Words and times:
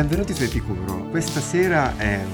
Benvenuti 0.00 0.32
su 0.32 0.44
Epicuro. 0.44 1.10
Questa 1.10 1.40
sera 1.40 1.94
è 1.98 2.24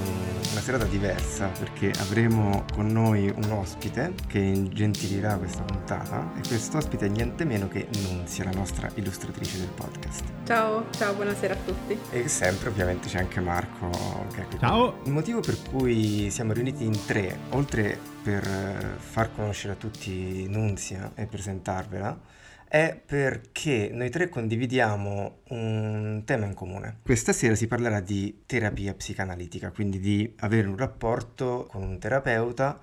una 0.51 0.61
serata 0.61 0.85
diversa 0.85 1.47
perché 1.47 1.91
avremo 1.99 2.63
con 2.73 2.87
noi 2.87 3.27
un 3.27 3.51
ospite 3.51 4.13
che 4.25 4.39
ingentilirà 4.39 5.35
questa 5.35 5.63
puntata 5.63 6.31
e 6.37 6.47
quest'ospite 6.47 7.07
è 7.07 7.09
niente 7.09 7.43
meno 7.43 7.67
che 7.67 7.89
Nunzia, 8.03 8.45
la 8.45 8.51
nostra 8.51 8.89
illustratrice 8.95 9.57
del 9.57 9.67
podcast. 9.67 10.23
Ciao, 10.45 10.85
ciao, 10.91 11.13
buonasera 11.13 11.55
a 11.55 11.57
tutti. 11.57 11.99
E 12.11 12.29
sempre 12.29 12.69
ovviamente 12.69 13.09
c'è 13.09 13.19
anche 13.19 13.41
Marco 13.41 13.89
che 14.33 14.43
è 14.43 14.47
qui. 14.47 14.59
Ciao. 14.59 15.01
Il 15.03 15.11
motivo 15.11 15.41
per 15.41 15.57
cui 15.69 16.29
siamo 16.31 16.53
riuniti 16.53 16.85
in 16.85 16.97
tre, 17.05 17.37
oltre 17.49 17.99
per 18.23 18.95
far 18.97 19.35
conoscere 19.35 19.73
a 19.73 19.75
tutti 19.75 20.47
Nunzia 20.47 21.11
e 21.15 21.25
presentarvela, 21.25 22.17
è 22.67 22.99
perché 23.05 23.89
noi 23.91 24.09
tre 24.09 24.29
condividiamo 24.29 25.39
un 25.49 26.21
tema 26.25 26.45
in 26.45 26.53
comune. 26.53 26.99
Questa 27.03 27.33
sera 27.33 27.55
si 27.55 27.67
parlerà 27.67 27.99
di 27.99 28.43
terapia 28.45 28.93
psicanalitica, 28.93 29.71
quindi 29.71 29.99
di 29.99 30.33
avere 30.39 30.67
un 30.67 30.77
rapporto 30.77 31.67
con 31.69 31.83
un 31.83 31.97
terapeuta 31.99 32.79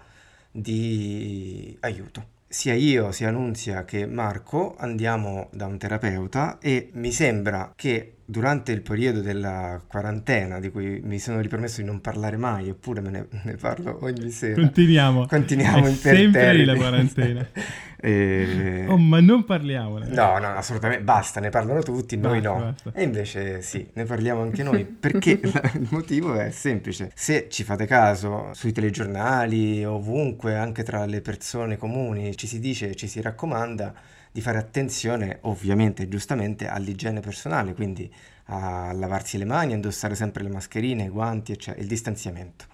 di 0.50 1.76
aiuto. 1.80 2.32
Sia 2.46 2.74
io, 2.74 3.10
sia 3.10 3.30
Nunzia 3.30 3.84
che 3.84 4.06
Marco 4.06 4.76
andiamo 4.78 5.48
da 5.52 5.66
un 5.66 5.76
terapeuta 5.76 6.58
e 6.60 6.90
mi 6.92 7.10
sembra 7.10 7.72
che 7.74 8.14
durante 8.24 8.72
il 8.72 8.80
periodo 8.80 9.20
della 9.20 9.82
quarantena, 9.86 10.60
di 10.60 10.70
cui 10.70 11.00
mi 11.02 11.18
sono 11.18 11.40
ripermesso 11.40 11.80
di 11.80 11.86
non 11.86 12.00
parlare 12.00 12.36
mai, 12.36 12.68
eppure 12.68 13.00
me 13.00 13.10
ne, 13.10 13.26
ne 13.42 13.56
parlo 13.56 13.98
ogni 14.02 14.30
sera. 14.30 14.54
Continuiamo. 14.54 15.26
Continuiamo 15.26 15.86
È 15.86 15.90
in 15.90 15.96
sempre 15.96 16.64
la 16.64 16.74
quarantena. 16.76 17.48
e... 18.04 18.84
Oh, 18.94 18.98
ma 18.98 19.18
non 19.20 19.44
parliamo. 19.44 19.98
No, 19.98 20.38
no, 20.38 20.54
assolutamente, 20.54 21.02
basta, 21.02 21.40
ne 21.40 21.48
parlano 21.48 21.80
tutti, 21.80 22.16
noi 22.18 22.40
Basta, 22.40 22.58
no. 22.58 22.64
basta. 22.64 22.92
E 22.92 23.02
invece 23.02 23.62
sì, 23.62 23.88
ne 23.94 24.04
parliamo 24.04 24.42
anche 24.42 24.62
noi, 24.62 24.84
perché 24.84 25.40
il 25.40 25.88
motivo 25.90 26.34
è 26.34 26.50
semplice. 26.50 27.10
Se 27.14 27.48
ci 27.48 27.64
fate 27.64 27.86
caso, 27.86 28.50
sui 28.52 28.72
telegiornali, 28.72 29.84
ovunque, 29.84 30.54
anche 30.54 30.82
tra 30.82 31.06
le 31.06 31.22
persone 31.22 31.78
comuni, 31.78 32.36
ci 32.36 32.46
si 32.46 32.60
dice, 32.60 32.94
ci 32.94 33.08
si 33.08 33.22
raccomanda 33.22 33.94
di 34.30 34.40
fare 34.42 34.58
attenzione, 34.58 35.38
ovviamente 35.42 36.02
e 36.02 36.08
giustamente, 36.08 36.68
all'igiene 36.68 37.20
personale, 37.20 37.72
quindi 37.72 38.12
a 38.48 38.92
lavarsi 38.92 39.38
le 39.38 39.46
mani, 39.46 39.72
a 39.72 39.76
indossare 39.76 40.14
sempre 40.14 40.42
le 40.42 40.50
mascherine, 40.50 41.04
i 41.04 41.08
guanti, 41.08 41.52
eccetera, 41.52 41.80
il 41.80 41.88
distanziamento. 41.88 42.66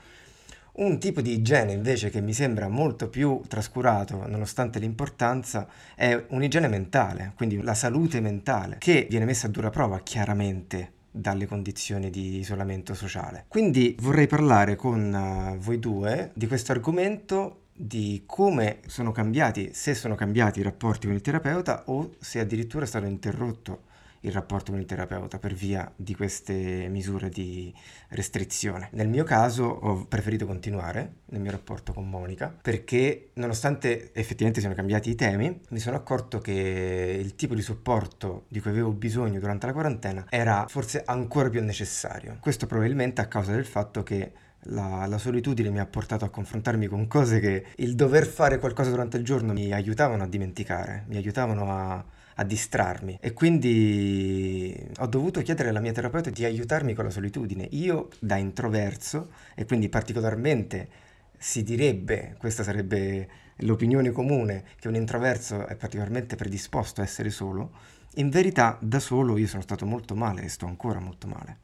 Un 0.72 0.98
tipo 0.98 1.20
di 1.20 1.32
igiene 1.32 1.72
invece 1.72 2.10
che 2.10 2.20
mi 2.20 2.32
sembra 2.32 2.68
molto 2.68 3.08
più 3.08 3.40
trascurato, 3.48 4.26
nonostante 4.26 4.78
l'importanza, 4.78 5.68
è 5.94 6.24
un'igiene 6.28 6.68
mentale, 6.68 7.32
quindi 7.34 7.60
la 7.60 7.74
salute 7.74 8.20
mentale, 8.20 8.76
che 8.78 9.06
viene 9.08 9.24
messa 9.24 9.48
a 9.48 9.50
dura 9.50 9.70
prova 9.70 10.00
chiaramente 10.00 10.92
dalle 11.10 11.46
condizioni 11.46 12.08
di 12.10 12.38
isolamento 12.38 12.94
sociale. 12.94 13.46
Quindi 13.48 13.96
vorrei 14.00 14.26
parlare 14.26 14.76
con 14.76 15.12
eh, 15.12 15.56
voi 15.58 15.78
due 15.78 16.30
di 16.34 16.46
questo 16.46 16.72
argomento 16.72 17.62
di 17.72 18.24
come 18.26 18.80
sono 18.86 19.10
cambiati, 19.10 19.70
se 19.72 19.94
sono 19.94 20.14
cambiati 20.14 20.60
i 20.60 20.62
rapporti 20.62 21.06
con 21.06 21.16
il 21.16 21.22
terapeuta 21.22 21.84
o 21.86 22.14
se 22.18 22.38
addirittura 22.38 22.84
è 22.84 22.86
stato 22.86 23.06
interrotto 23.06 23.88
il 24.20 24.32
rapporto 24.32 24.72
con 24.72 24.80
il 24.80 24.86
terapeuta 24.86 25.38
per 25.38 25.54
via 25.54 25.90
di 25.96 26.14
queste 26.14 26.88
misure 26.88 27.28
di 27.28 27.72
restrizione. 28.08 28.88
Nel 28.92 29.08
mio 29.08 29.24
caso 29.24 29.64
ho 29.64 30.04
preferito 30.06 30.46
continuare 30.46 31.14
nel 31.26 31.40
mio 31.40 31.50
rapporto 31.50 31.92
con 31.92 32.08
Monica 32.08 32.54
perché 32.60 33.30
nonostante 33.34 34.12
effettivamente 34.12 34.60
siano 34.60 34.74
cambiati 34.74 35.10
i 35.10 35.14
temi, 35.14 35.60
mi 35.70 35.78
sono 35.78 35.96
accorto 35.96 36.38
che 36.38 37.18
il 37.18 37.34
tipo 37.34 37.54
di 37.54 37.62
supporto 37.62 38.44
di 38.48 38.60
cui 38.60 38.70
avevo 38.70 38.91
bisogno 38.91 39.41
durante 39.41 39.66
la 39.66 39.72
quarantena 39.72 40.26
era 40.28 40.66
forse 40.69 41.03
ancora 41.04 41.48
più 41.48 41.62
necessario. 41.62 42.36
Questo 42.41 42.66
probabilmente 42.66 43.20
a 43.20 43.26
causa 43.26 43.53
del 43.53 43.66
fatto 43.66 44.03
che 44.03 44.32
la, 44.64 45.06
la, 45.06 45.19
solitudine 45.19 45.70
mi 45.70 45.78
ha 45.78 45.86
portato 45.86 46.25
a 46.25 46.28
confrontarmi 46.28 46.86
con 46.86 47.06
cose 47.06 47.41
che 47.41 47.64
il 47.76 47.94
dover 47.94 48.26
fare 48.26 48.59
qualcosa 48.59 48.91
durante 48.91 49.16
il 49.16 49.25
giorno 49.25 49.54
mi 49.54 49.72
aiutavano 49.72 50.22
a 50.22 50.26
dimenticare, 50.26 51.04
mi 51.09 51.16
aiutavano 51.16 51.70
a, 51.70 52.04
a 52.41 52.45
distrarmi 52.45 53.19
e 53.21 53.34
quindi 53.34 54.75
ho 54.99 55.06
dovuto 55.06 55.43
chiedere 55.43 55.69
alla 55.69 55.81
mia 55.81 55.93
terapeuta 55.93 56.31
di 56.31 56.45
aiutarmi 56.45 56.95
con 56.95 57.05
la 57.05 57.11
solitudine. 57.11 57.69
Io 57.73 58.09
da 58.19 58.37
introverso 58.37 59.31
e 59.55 59.67
quindi 59.67 59.91
particolarmente 59.91 60.89
si 61.37 61.62
direbbe, 61.62 62.37
questa 62.39 62.62
sarebbe 62.62 63.28
l'opinione 63.56 64.11
comune, 64.11 64.65
che 64.78 64.89
un 64.89 64.95
introverso 64.95 65.67
è 65.67 65.77
particolarmente 65.77 66.34
predisposto 66.37 67.03
a 67.03 67.05
essere 67.05 67.28
solo, 67.28 67.73
in 68.15 68.31
verità 68.31 68.78
da 68.81 69.01
solo 69.01 69.37
io 69.37 69.47
sono 69.47 69.62
stato 69.62 69.84
molto 69.84 70.15
male 70.15 70.43
e 70.43 70.49
sto 70.49 70.65
ancora 70.65 70.99
molto 70.99 71.27
male. 71.27 71.59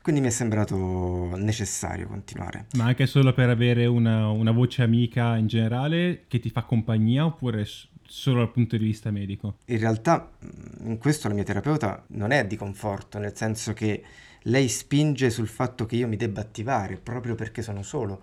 Quindi 0.00 0.20
mi 0.20 0.28
è 0.28 0.30
sembrato 0.32 1.36
necessario 1.36 2.06
continuare. 2.06 2.66
Ma 2.76 2.84
anche 2.84 3.06
solo 3.06 3.34
per 3.34 3.50
avere 3.50 3.84
una, 3.86 4.30
una 4.30 4.52
voce 4.52 4.82
amica 4.82 5.36
in 5.36 5.48
generale 5.48 6.24
che 6.28 6.38
ti 6.38 6.50
fa 6.50 6.62
compagnia 6.62 7.26
oppure 7.26 7.66
solo 8.08 8.38
dal 8.38 8.50
punto 8.50 8.76
di 8.76 8.84
vista 8.84 9.10
medico? 9.10 9.56
In 9.66 9.78
realtà 9.78 10.30
in 10.84 10.98
questo 10.98 11.28
la 11.28 11.34
mia 11.34 11.44
terapeuta 11.44 12.02
non 12.08 12.30
è 12.30 12.46
di 12.46 12.56
conforto, 12.56 13.18
nel 13.18 13.36
senso 13.36 13.72
che 13.74 14.02
lei 14.42 14.68
spinge 14.68 15.30
sul 15.30 15.48
fatto 15.48 15.84
che 15.84 15.96
io 15.96 16.08
mi 16.08 16.16
debba 16.16 16.40
attivare 16.40 16.96
proprio 16.96 17.34
perché 17.34 17.60
sono 17.62 17.82
solo. 17.82 18.22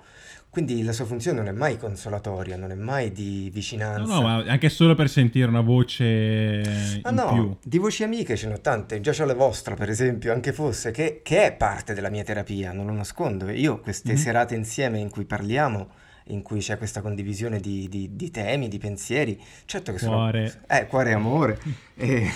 Quindi 0.50 0.84
la 0.84 0.94
sua 0.94 1.04
funzione 1.04 1.40
non 1.40 1.50
è 1.50 1.52
mai 1.52 1.78
consolatoria, 1.78 2.56
non 2.56 2.72
è 2.72 2.76
mai 2.76 3.12
di 3.12 3.50
vicinanza. 3.54 4.06
No, 4.14 4.22
no, 4.22 4.22
ma 4.22 4.36
anche 4.50 4.70
solo 4.70 4.96
per 4.96 5.10
sentire 5.10 5.50
una 5.50 5.60
voce 5.60 7.04
in 7.04 7.14
no, 7.14 7.34
più. 7.34 7.58
di 7.62 7.78
voci 7.78 8.04
amiche 8.04 8.38
ce 8.38 8.48
ne 8.48 8.54
ho 8.54 8.62
tante, 8.62 9.02
già 9.02 9.12
c'ho 9.12 9.26
la 9.26 9.34
vostra 9.34 9.76
per 9.76 9.90
esempio, 9.90 10.32
anche 10.32 10.54
fosse, 10.54 10.92
che, 10.92 11.20
che 11.24 11.46
è 11.48 11.54
parte 11.54 11.94
della 11.94 12.10
mia 12.10 12.24
terapia, 12.24 12.72
non 12.72 12.86
lo 12.86 12.94
nascondo. 12.94 13.50
Io 13.50 13.82
queste 13.82 14.14
Mhm. 14.14 14.18
serate 14.18 14.56
insieme 14.56 14.98
in 15.00 15.10
cui 15.10 15.26
parliamo, 15.26 15.90
in 16.30 16.42
cui 16.42 16.60
c'è 16.60 16.78
questa 16.78 17.02
condivisione 17.02 17.60
di, 17.60 17.88
di- 17.88 18.16
di 18.16 18.32
temi, 18.32 18.68
di 18.68 18.78
pensieri, 18.78 19.40
certo 19.66 19.92
che 19.92 20.00
sono... 20.00 20.16
Cuore. 20.18 20.62
Eh, 20.68 20.86
cuore 20.88 21.10
e 21.12 21.14
amore. 21.14 21.60
e, 21.96 22.30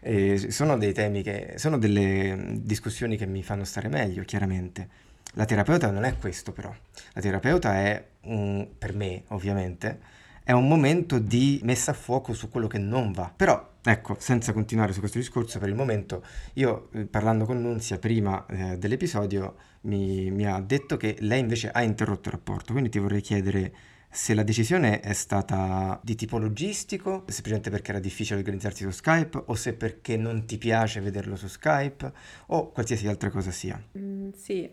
e 0.00 0.50
sono 0.50 0.78
dei 0.78 0.92
temi 0.92 1.22
che... 1.22 1.54
sono 1.56 1.76
delle 1.78 2.58
discussioni 2.62 3.16
che 3.16 3.26
mi 3.26 3.42
fanno 3.42 3.64
stare 3.64 3.88
meglio, 3.88 4.22
chiaramente. 4.24 4.88
La 5.34 5.44
terapeuta 5.44 5.90
non 5.90 6.04
è 6.04 6.16
questo 6.18 6.52
però. 6.52 6.74
La 7.12 7.20
terapeuta 7.20 7.74
è, 7.74 8.02
un- 8.22 8.66
per 8.78 8.94
me 8.94 9.24
ovviamente, 9.28 9.98
è 10.48 10.52
un 10.52 10.66
momento 10.66 11.18
di 11.18 11.60
messa 11.64 11.90
a 11.90 11.94
fuoco 11.94 12.32
su 12.32 12.48
quello 12.48 12.68
che 12.68 12.78
non 12.78 13.12
va. 13.12 13.30
Però, 13.36 13.74
ecco, 13.84 14.16
senza 14.18 14.54
continuare 14.54 14.94
su 14.94 15.00
questo 15.00 15.18
discorso, 15.18 15.58
per 15.58 15.68
il 15.68 15.74
momento, 15.74 16.24
io 16.54 16.88
eh, 16.94 17.04
parlando 17.04 17.44
con 17.44 17.60
Nunzia 17.60 17.98
prima 17.98 18.46
eh, 18.46 18.78
dell'episodio, 18.78 19.56
mi, 19.82 20.30
mi 20.30 20.46
ha 20.46 20.58
detto 20.60 20.96
che 20.96 21.16
lei 21.20 21.40
invece 21.40 21.68
ha 21.68 21.82
interrotto 21.82 22.30
il 22.30 22.34
rapporto, 22.36 22.72
quindi 22.72 22.88
ti 22.88 22.98
vorrei 22.98 23.20
chiedere 23.20 23.74
se 24.08 24.32
la 24.32 24.42
decisione 24.42 25.00
è 25.00 25.12
stata 25.12 26.00
di 26.02 26.14
tipo 26.14 26.38
logistico, 26.38 27.24
semplicemente 27.26 27.68
perché 27.68 27.90
era 27.90 28.00
difficile 28.00 28.38
organizzarsi 28.38 28.84
su 28.84 28.90
Skype, 28.90 29.42
o 29.44 29.54
se 29.54 29.74
perché 29.74 30.16
non 30.16 30.46
ti 30.46 30.56
piace 30.56 31.00
vederlo 31.00 31.36
su 31.36 31.46
Skype, 31.46 32.10
o 32.46 32.72
qualsiasi 32.72 33.06
altra 33.06 33.28
cosa 33.28 33.50
sia. 33.50 33.78
Mm, 33.98 34.30
sì, 34.30 34.66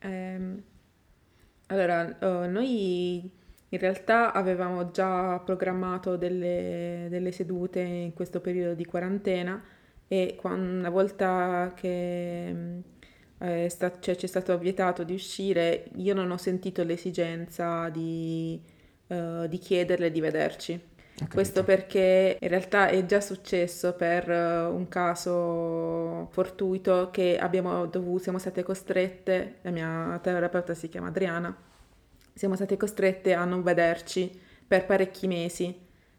ehm, 0.00 0.62
allora, 1.66 2.18
eh, 2.18 2.48
noi 2.48 3.38
in 3.70 3.78
realtà 3.78 4.32
avevamo 4.32 4.90
già 4.90 5.38
programmato 5.44 6.16
delle, 6.16 7.06
delle 7.08 7.32
sedute 7.32 7.80
in 7.80 8.12
questo 8.14 8.40
periodo 8.40 8.74
di 8.74 8.84
quarantena 8.84 9.62
e 10.08 10.36
quan- 10.38 10.78
una 10.78 10.90
volta 10.90 11.72
che 11.76 12.50
mm, 12.52 12.80
è 13.38 13.68
sta- 13.68 13.98
cioè, 14.00 14.16
ci 14.16 14.26
è 14.26 14.28
stato 14.28 14.56
vietato 14.58 15.04
di 15.04 15.14
uscire, 15.14 15.88
io 15.96 16.14
non 16.14 16.30
ho 16.30 16.36
sentito 16.36 16.82
l'esigenza 16.82 17.88
di, 17.90 18.60
eh, 19.08 19.46
di 19.48 19.58
chiederle 19.58 20.10
di 20.10 20.20
vederci. 20.20 20.88
Questo 21.32 21.64
perché 21.64 22.38
in 22.40 22.48
realtà 22.48 22.88
è 22.88 23.04
già 23.04 23.20
successo 23.20 23.92
per 23.94 24.28
eh, 24.30 24.64
un 24.64 24.88
caso 24.88 26.28
fortuito 26.30 27.10
che 27.10 27.38
abbiamo 27.38 27.86
dovuto, 27.86 28.22
siamo 28.22 28.38
state 28.38 28.62
costrette, 28.62 29.56
la 29.62 29.70
mia 29.70 30.18
terapeuta 30.22 30.74
si 30.74 30.88
chiama 30.88 31.08
Adriana, 31.08 31.54
siamo 32.40 32.54
state 32.54 32.78
costrette 32.78 33.34
a 33.34 33.44
non 33.44 33.62
vederci 33.62 34.30
per 34.66 34.86
parecchi 34.86 35.26
mesi 35.26 35.76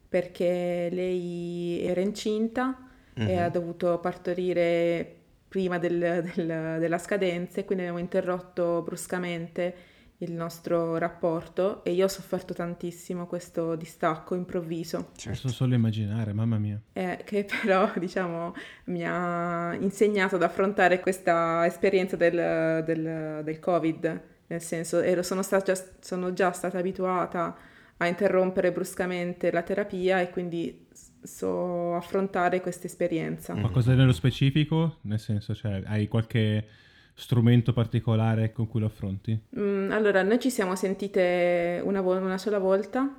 perché 0.07 0.87
lei 0.91 1.81
era 1.83 1.99
incinta 2.01 2.77
e 3.15 3.37
ha 3.39 3.45
Mhm. 3.47 3.51
dovuto 3.51 3.99
partorire 3.99 5.15
prima 5.47 5.79
del- 5.79 6.21
del- 6.35 6.75
della 6.79 6.97
scadenza 6.99 7.59
e 7.59 7.65
quindi 7.65 7.85
abbiamo 7.85 7.99
interrotto 7.99 8.83
bruscamente 8.83 9.75
il 10.19 10.31
nostro 10.33 10.97
rapporto 10.99 11.83
e 11.83 11.91
io 11.93 12.05
ho 12.05 12.07
sofferto 12.07 12.53
tantissimo 12.53 13.25
questo 13.25 13.75
distacco 13.75 14.35
improvviso, 14.35 15.09
Certo. 15.15 15.41
Posso 15.41 15.47
solo 15.55 15.73
immaginare, 15.73 16.33
mamma 16.33 16.59
mia. 16.59 16.79
eh, 16.93 17.21
che 17.25 17.45
però 17.45 17.89
diciamo 17.97 18.53
mi 18.85 19.03
ha 19.03 19.73
insegnato 19.79 20.35
ad 20.35 20.43
affrontare 20.43 20.99
questa 20.99 21.65
esperienza 21.65 22.15
del, 22.15 22.83
del- 22.85 23.41
del 23.43 23.59
Covid, 23.59 24.21
nel 24.51 24.61
senso 24.61 24.99
ero, 24.99 25.23
sono 25.23 25.41
già, 25.41 25.75
sono 26.01 26.33
già 26.33 26.51
stata 26.51 26.77
abituata 26.77 27.55
a 27.97 28.07
interrompere 28.07 28.71
bruscamente 28.71 29.51
la 29.51 29.61
terapia 29.61 30.19
e 30.21 30.29
quindi 30.29 30.87
so 31.23 31.95
affrontare 31.95 32.61
questa 32.61 32.87
esperienza. 32.87 33.55
Mm. 33.55 33.59
Qualcosa 33.59 33.93
nello 33.93 34.11
specifico? 34.11 34.97
Nel 35.01 35.19
senso, 35.19 35.55
cioè, 35.55 35.81
hai 35.85 36.07
qualche 36.07 36.65
strumento 37.13 37.71
particolare 37.73 38.51
con 38.51 38.67
cui 38.67 38.79
lo 38.79 38.87
affronti? 38.87 39.39
Mm, 39.57 39.91
allora, 39.91 40.21
noi 40.23 40.39
ci 40.39 40.49
siamo 40.49 40.75
sentite 40.75 41.81
una, 41.83 42.01
vo- 42.01 42.17
una 42.17 42.37
sola 42.37 42.59
volta 42.59 43.09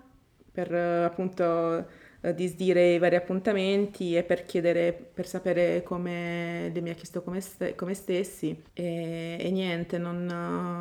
per 0.53 0.71
appunto 0.73 1.87
eh, 2.23 2.35
disdire 2.35 2.95
i 2.95 2.99
vari 2.99 3.17
appuntamenti 3.17 4.17
e 4.17 4.23
per 4.23 4.45
chiedere, 4.45 4.93
per 4.93 5.27
sapere 5.27 5.83
come 5.83 6.71
lei 6.73 6.81
mi 6.83 6.91
ha 6.91 6.95
chiesto 6.95 7.23
come, 7.23 7.41
ste- 7.41 7.75
come 7.75 7.95
stessi 7.95 8.57
e, 8.73 9.37
e 9.39 9.51
niente, 9.51 9.99
non... 9.99 10.27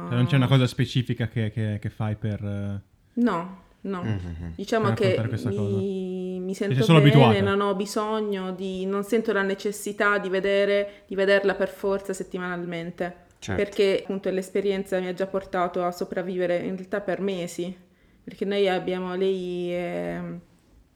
Cioè, 0.08 0.16
non 0.16 0.26
c'è 0.28 0.36
una 0.38 0.48
cosa 0.48 0.68
specifica 0.68 1.28
che, 1.28 1.52
che- 1.52 1.78
che 1.82 1.90
fai 1.90 2.16
per... 2.16 2.44
eh, 2.44 2.82
No, 3.14 3.62
no. 3.82 4.04
Mhm. 4.04 4.54
Diciamo 4.56 4.94
Per 4.94 4.94
che 4.94 5.48
mi, 5.50 6.40
mi 6.40 6.54
sento 6.54 6.84
solo 6.84 7.00
bene, 7.02 7.12
abituata. 7.12 7.42
non 7.42 7.60
ho 7.62 7.76
bisogno 7.76 8.52
di, 8.54 8.86
non 8.86 9.04
sento 9.04 9.34
la 9.34 9.42
necessità 9.42 10.18
di 10.20 10.30
vedere, 10.30 11.04
di 11.08 11.16
vederla 11.16 11.56
per 11.56 11.70
forza 11.70 12.14
settimanalmente. 12.14 13.30
Certo. 13.40 13.62
Perché 13.64 14.02
appunto 14.04 14.30
l'esperienza 14.30 15.00
mi 15.00 15.08
ha 15.08 15.14
già 15.14 15.26
portato 15.26 15.84
a 15.84 15.92
sopravvivere 15.92 16.58
in 16.60 16.76
realtà 16.76 17.02
per 17.02 17.20
mesi. 17.22 17.76
Perché 18.24 18.46
noi 18.46 18.70
abbiamo, 18.70 19.16
lei 19.16 19.74
ehm, 19.74 20.40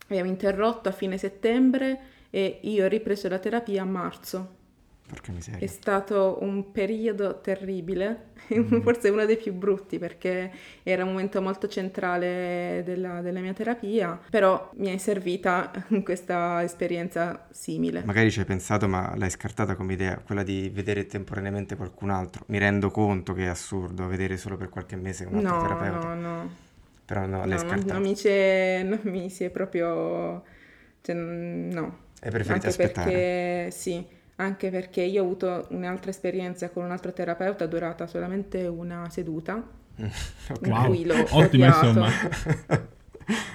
abbiamo 0.08 0.30
interrotto 0.30 0.90
a 0.90 0.92
fine 0.92 1.18
settembre 1.18 2.00
e 2.30 2.60
io 2.64 2.86
ho 2.86 2.88
ripreso 2.88 3.28
la 3.30 3.40
terapia 3.40 3.82
a 3.84 3.86
marzo. 3.86 4.54
Porca 5.08 5.30
È 5.32 5.36
miseria. 5.36 5.68
stato 5.68 6.40
un 6.42 6.72
periodo 6.72 7.40
terribile, 7.40 8.34
Mm. 8.54 8.82
forse 8.82 9.10
uno 9.10 9.26
dei 9.26 9.38
più 9.38 9.54
brutti 9.54 9.98
perché 9.98 10.52
era 10.84 11.04
un 11.04 11.12
momento 11.12 11.42
molto 11.42 11.68
centrale 11.68 12.84
della, 12.86 13.22
della 13.22 13.40
mia 13.40 13.54
terapia, 13.54 14.20
però 14.30 14.70
mi 14.76 14.94
è 14.94 14.98
servita 14.98 15.72
questa 16.04 16.62
esperienza 16.64 17.48
simile. 17.52 18.04
Magari 18.06 18.30
ci 18.32 18.40
hai 18.40 18.46
pensato, 18.46 18.88
ma 18.88 19.14
l'hai 19.16 19.30
scartata 19.32 19.76
come 19.76 19.94
idea, 19.94 20.18
quella 20.20 20.44
di 20.44 20.70
vedere 20.74 21.06
temporaneamente 21.08 21.76
qualcun 21.76 22.10
altro. 22.12 22.44
Mi 22.48 22.58
rendo 22.60 22.92
conto 22.92 23.34
che 23.34 23.44
è 23.46 23.48
assurdo 23.48 24.06
vedere 24.08 24.38
solo 24.38 24.58
per 24.58 24.70
qualche 24.70 24.96
mese 24.96 25.26
un 25.26 25.36
altro 25.38 25.56
No, 25.56 25.62
terapeuta. 25.62 26.14
no, 26.14 26.22
no, 26.22 26.50
Però 27.06 27.26
no, 27.26 27.46
no, 27.46 27.46
l'hai 27.46 27.58
non, 27.64 27.84
non 27.86 28.02
mi 28.02 28.16
si 28.16 28.28
è, 28.28 28.82
non 28.84 29.00
mi 29.04 29.30
si 29.30 29.44
è 29.44 29.50
proprio... 29.50 30.44
cioè, 31.02 31.16
no. 31.16 32.04
Hai 32.22 32.32
preferito 32.32 32.54
Anche 32.54 32.68
aspettare. 32.68 33.12
perché, 33.12 33.70
sì, 33.72 34.06
anche 34.38 34.70
perché 34.70 35.02
io 35.02 35.22
ho 35.22 35.26
avuto 35.26 35.68
un'altra 35.72 36.12
esperienza 36.12 36.70
con 36.70 36.84
un 36.84 36.92
altro 36.92 37.14
terapeuta 37.14 37.66
durata 37.68 38.08
solamente 38.08 38.66
una 38.68 39.10
seduta, 39.10 39.64
ok. 40.50 40.68
in 40.68 40.72
Wow, 40.72 40.86
cui 40.86 41.06
l'ho 41.06 41.28
ottima 41.32 41.68
odiato. 41.68 41.88
insomma. 41.88 42.10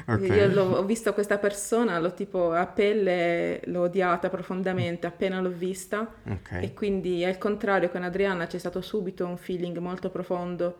Ok. 0.07 0.29
Io 0.29 0.47
l'ho- 0.49 0.77
ho 0.79 0.85
visto 0.85 1.13
questa 1.15 1.39
persona, 1.39 1.99
l'ho 2.01 2.13
tipo 2.15 2.51
a 2.53 2.67
pelle, 2.67 3.61
l'ho 3.67 3.83
odiata 3.83 4.29
profondamente 4.29 5.07
appena 5.07 5.41
l'ho 5.41 5.51
vista 5.51 6.13
Ok. 6.27 6.53
e 6.59 6.75
quindi 6.75 7.25
al 7.25 7.39
contrario 7.39 7.89
con 7.91 8.03
Adriana 8.03 8.47
c'è 8.47 8.59
stato 8.59 8.81
subito 8.81 9.25
un 9.27 9.37
feeling 9.37 9.79
molto 9.79 10.11
profondo 10.11 10.79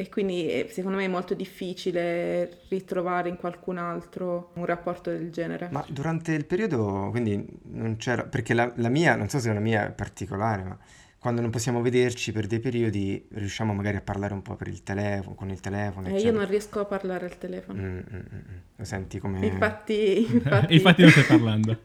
e 0.00 0.08
quindi 0.08 0.48
eh, 0.48 0.66
secondo 0.70 0.96
me 0.96 1.04
è 1.04 1.08
molto 1.08 1.34
difficile 1.34 2.60
ritrovare 2.70 3.28
in 3.28 3.36
qualcun 3.36 3.76
altro 3.76 4.50
un 4.54 4.64
rapporto 4.64 5.10
del 5.10 5.30
genere. 5.30 5.68
Ma 5.70 5.84
durante 5.88 6.32
il 6.32 6.46
periodo, 6.46 7.08
quindi 7.10 7.46
non 7.64 7.96
c'era, 7.98 8.22
perché 8.22 8.54
la, 8.54 8.72
la 8.76 8.88
mia, 8.88 9.14
non 9.14 9.28
so 9.28 9.38
se 9.38 9.52
la 9.52 9.60
mia 9.60 9.88
è 9.88 9.90
particolare, 9.90 10.62
ma 10.62 10.78
quando 11.18 11.42
non 11.42 11.50
possiamo 11.50 11.82
vederci 11.82 12.32
per 12.32 12.46
dei 12.46 12.60
periodi 12.60 13.26
riusciamo 13.30 13.74
magari 13.74 13.98
a 13.98 14.00
parlare 14.00 14.32
un 14.32 14.40
po' 14.40 14.56
per 14.56 14.68
il 14.68 14.82
telefono, 14.82 15.34
con 15.34 15.50
il 15.50 15.60
telefono, 15.60 16.08
Eh, 16.08 16.18
io 16.18 16.32
non 16.32 16.46
riesco 16.48 16.80
a 16.80 16.86
parlare 16.86 17.26
al 17.26 17.36
telefono. 17.36 17.78
Mm, 17.78 17.84
mm, 17.84 17.98
mm, 17.98 18.36
mm. 18.36 18.56
Lo 18.76 18.84
senti 18.84 19.18
come... 19.18 19.44
Infatti, 19.44 20.32
infatti, 20.32 20.74
Infatti 20.76 21.02
non 21.02 21.10
stai 21.10 21.24
parlando. 21.24 21.78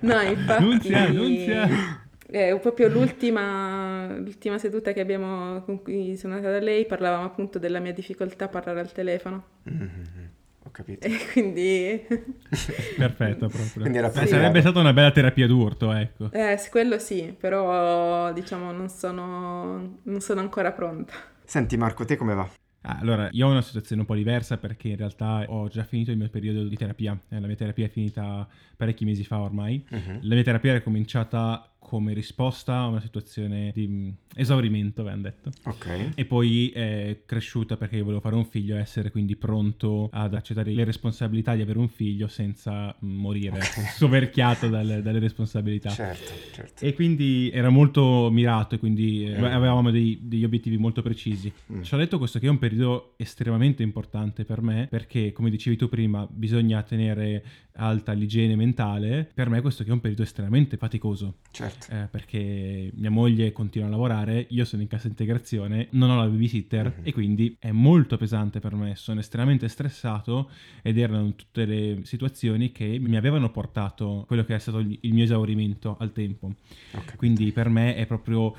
no, 0.00 0.20
infatti, 0.20 0.64
Nunzia, 0.64 1.08
Nunzia. 1.10 2.08
Eh, 2.32 2.58
proprio 2.60 2.88
l'ultima, 2.88 4.16
l'ultima 4.18 4.58
seduta 4.58 4.92
che 4.92 5.00
abbiamo, 5.00 5.62
con 5.62 5.82
cui 5.82 6.16
sono 6.16 6.34
andata 6.34 6.52
da 6.52 6.60
lei, 6.64 6.86
parlavamo 6.86 7.24
appunto 7.24 7.58
della 7.58 7.80
mia 7.80 7.92
difficoltà 7.92 8.46
a 8.46 8.48
parlare 8.48 8.80
al 8.80 8.92
telefono. 8.92 9.44
Mm, 9.70 9.76
mm, 9.80 9.84
mm. 9.84 10.24
Ho 10.64 10.70
capito. 10.70 11.06
E 11.06 11.16
quindi, 11.32 12.06
Perfetto 12.96 13.48
proprio. 13.48 13.80
Quindi 13.80 13.98
era 13.98 14.08
Beh, 14.08 14.12
appropriato. 14.14 14.28
sarebbe 14.28 14.60
stata 14.60 14.78
una 14.80 14.92
bella 14.92 15.10
terapia 15.10 15.46
d'urto, 15.46 15.92
ecco. 15.92 16.30
eh, 16.32 16.56
sì, 16.58 16.70
quello 16.70 16.98
sì, 16.98 17.34
però 17.38 18.32
diciamo 18.32 18.70
non 18.72 18.88
sono, 18.88 19.98
non 20.02 20.20
sono 20.20 20.40
ancora 20.40 20.72
pronta. 20.72 21.14
Senti 21.44 21.76
Marco, 21.76 22.04
te 22.04 22.16
come 22.16 22.34
va? 22.34 22.48
Ah, 22.82 22.98
Allora, 23.00 23.28
io 23.32 23.46
ho 23.46 23.50
una 23.50 23.60
situazione 23.62 24.02
un 24.02 24.06
po' 24.06 24.14
diversa 24.14 24.56
perché 24.56 24.88
in 24.88 24.96
realtà 24.96 25.44
ho 25.48 25.68
già 25.68 25.84
finito 25.84 26.10
il 26.10 26.16
mio 26.16 26.28
periodo 26.30 26.64
di 26.66 26.76
terapia. 26.76 27.18
Eh, 27.28 27.40
La 27.40 27.46
mia 27.46 27.56
terapia 27.56 27.86
è 27.86 27.88
finita 27.88 28.46
parecchi 28.76 29.04
mesi 29.04 29.24
fa 29.24 29.38
ormai. 29.40 29.84
Mhm. 29.88 30.20
La 30.22 30.34
mia 30.34 30.44
terapia 30.44 30.74
è 30.74 30.82
cominciata 30.82 31.70
come 31.80 32.12
risposta 32.14 32.76
a 32.76 32.86
una 32.86 33.00
situazione 33.00 33.72
di 33.74 33.88
mm, 33.88 34.08
esaurimento, 34.36 35.00
avevamo 35.00 35.22
detto. 35.22 35.50
Ok. 35.64 36.10
E 36.14 36.24
poi 36.24 36.68
è 36.70 37.22
cresciuta 37.26 37.76
perché 37.76 37.96
io 37.96 38.04
volevo 38.04 38.20
fare 38.20 38.36
un 38.36 38.44
figlio 38.44 38.76
e 38.76 38.80
essere 38.80 39.10
quindi 39.10 39.34
pronto 39.34 40.08
ad 40.12 40.34
accettare 40.34 40.70
le 40.70 40.84
responsabilità 40.84 41.54
di 41.56 41.62
avere 41.62 41.78
un 41.78 41.88
figlio 41.88 42.28
senza 42.28 42.94
mm, 43.04 43.16
morire 43.18 43.60
soverchiato 43.96 44.68
dalle, 44.68 45.02
dalle 45.02 45.18
responsabilità. 45.18 45.90
Certo, 45.90 46.32
certo. 46.52 46.84
E 46.84 46.94
quindi 46.94 47.50
era 47.52 47.70
molto 47.70 48.28
mirato 48.30 48.76
e 48.76 48.78
quindi 48.78 49.24
eh, 49.24 49.38
Mm. 49.40 49.44
avevamo 49.44 49.90
dei- 49.90 50.18
degli 50.22 50.44
obiettivi 50.44 50.76
molto 50.76 51.02
precisi. 51.02 51.52
Mm. 51.72 51.82
Ci 51.82 51.94
ho 51.94 51.96
detto 51.98 52.18
questo 52.18 52.38
che 52.38 52.46
è 52.46 52.50
un 52.50 52.58
periodo 52.58 53.14
estremamente 53.16 53.82
importante 53.82 54.44
per 54.44 54.60
me 54.62 54.86
perché, 54.88 55.32
come 55.32 55.50
dicevi 55.50 55.76
tu 55.76 55.88
prima, 55.88 56.26
bisogna 56.30 56.82
tenere 56.82 57.42
alta 57.76 58.12
l'igiene 58.12 58.54
mentale. 58.56 59.28
Per 59.32 59.48
me 59.48 59.60
questo 59.62 59.82
che 59.84 59.90
è 59.90 59.92
un 59.92 60.00
periodo 60.00 60.22
estremamente 60.22 60.76
faticoso 60.76 61.36
Certo. 61.50 61.69
Eh, 61.90 62.08
perché 62.10 62.90
mia 62.94 63.10
moglie 63.10 63.52
continua 63.52 63.86
a 63.88 63.90
lavorare, 63.90 64.46
io 64.50 64.64
sono 64.64 64.82
in 64.82 64.88
cassa 64.88 65.08
integrazione, 65.08 65.88
non 65.90 66.10
ho 66.10 66.16
la 66.16 66.26
babysitter 66.28 66.86
Mhm. 66.98 67.06
e 67.06 67.12
quindi 67.12 67.56
è 67.58 67.70
molto 67.70 68.16
pesante 68.16 68.60
per 68.60 68.74
me, 68.74 68.94
sono 68.96 69.20
estremamente 69.20 69.68
stressato 69.68 70.50
ed 70.82 70.98
erano 70.98 71.34
tutte 71.34 71.64
le 71.64 72.00
situazioni 72.04 72.72
che 72.72 72.98
mi 73.00 73.16
avevano 73.16 73.50
portato 73.50 74.24
quello 74.26 74.44
che 74.44 74.54
è 74.54 74.58
stato 74.58 74.78
il 74.78 74.98
mio 75.12 75.24
esaurimento 75.24 75.96
al 75.98 76.12
tempo. 76.12 76.54
Capito. 76.90 77.16
Quindi 77.16 77.52
per 77.52 77.68
me 77.68 77.94
è 77.96 78.06
proprio 78.06 78.54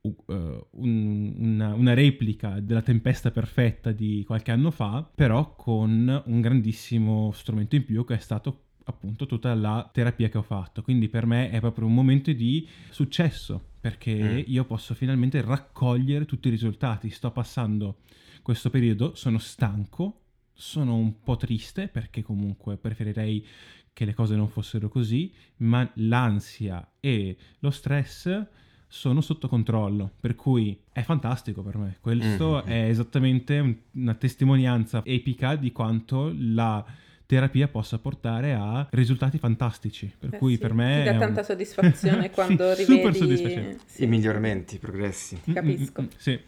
uh, 0.00 0.12
un- 0.70 1.34
una, 1.36 1.74
una 1.74 1.94
replica 1.94 2.60
della 2.60 2.82
tempesta 2.82 3.30
perfetta 3.30 3.90
di 3.92 4.22
qualche 4.24 4.52
anno 4.52 4.70
fa, 4.70 5.08
però 5.14 5.54
con 5.56 6.22
un 6.26 6.40
grandissimo 6.40 7.32
strumento 7.32 7.74
in 7.76 7.84
più 7.84 8.04
che 8.04 8.14
è 8.14 8.18
stato 8.18 8.60
appunto 8.88 9.26
tutta 9.26 9.54
la 9.54 9.88
terapia 9.92 10.28
che 10.28 10.38
ho 10.38 10.42
fatto. 10.42 10.82
Quindi 10.82 11.08
per 11.08 11.26
me 11.26 11.50
è 11.50 11.60
proprio 11.60 11.86
un 11.86 11.94
momento 11.94 12.32
di 12.32 12.66
successo, 12.90 13.60
perché 13.80 14.14
Mm. 14.46 14.52
io 14.52 14.64
posso 14.64 14.94
finalmente 14.94 15.40
raccogliere 15.40 16.24
tutti 16.24 16.48
i 16.48 16.50
risultati. 16.50 17.10
Sto 17.10 17.30
passando 17.30 17.98
questo 18.42 18.70
periodo, 18.70 19.14
sono 19.14 19.38
stanco, 19.38 20.20
sono 20.52 20.96
un 20.96 21.20
po' 21.22 21.36
triste 21.36 21.88
perché 21.88 22.22
comunque 22.22 22.76
preferirei 22.76 23.44
che 23.92 24.04
le 24.04 24.14
cose 24.14 24.36
non 24.36 24.48
fossero 24.48 24.88
così, 24.88 25.32
ma 25.58 25.88
l'ansia 25.94 26.92
e 27.00 27.36
lo 27.60 27.70
stress 27.70 28.46
sono 28.88 29.20
sotto 29.20 29.48
controllo, 29.48 30.12
per 30.20 30.36
cui 30.36 30.78
è 30.92 31.02
fantastico 31.02 31.62
per 31.62 31.76
me. 31.76 31.96
Questo 32.00 32.62
Mhm. 32.64 32.70
è 32.70 32.88
esattamente 32.88 33.58
un- 33.58 33.76
una 33.92 34.14
testimonianza 34.14 35.02
epica 35.04 35.56
di 35.56 35.72
quanto 35.72 36.32
la 36.36 36.84
terapia 37.26 37.68
possa 37.68 37.98
portare 37.98 38.54
a 38.54 38.86
risultati 38.90 39.38
fantastici. 39.38 40.12
Per 40.18 40.34
Eh 40.34 40.38
cui 40.38 40.54
sì, 40.54 40.58
per 40.58 40.72
me 40.72 40.94
ti 40.94 41.00
è 41.00 41.04
dà 41.04 41.10
un- 41.12 41.18
tanta 41.18 41.42
soddisfazione 41.42 42.22
Sì, 42.28 42.30
quando 42.30 42.74
super 42.74 42.86
rivedi 43.12 43.18
soddisfacente. 43.18 43.78
sì. 43.86 44.04
I 44.04 44.06
miglioramenti, 44.06 44.76
i 44.76 44.78
progressi. 44.78 45.34
Mm, 45.36 45.50
mm, 45.50 45.54
capisco. 45.54 46.02
mm, 46.02 46.06
sì. 46.16 46.40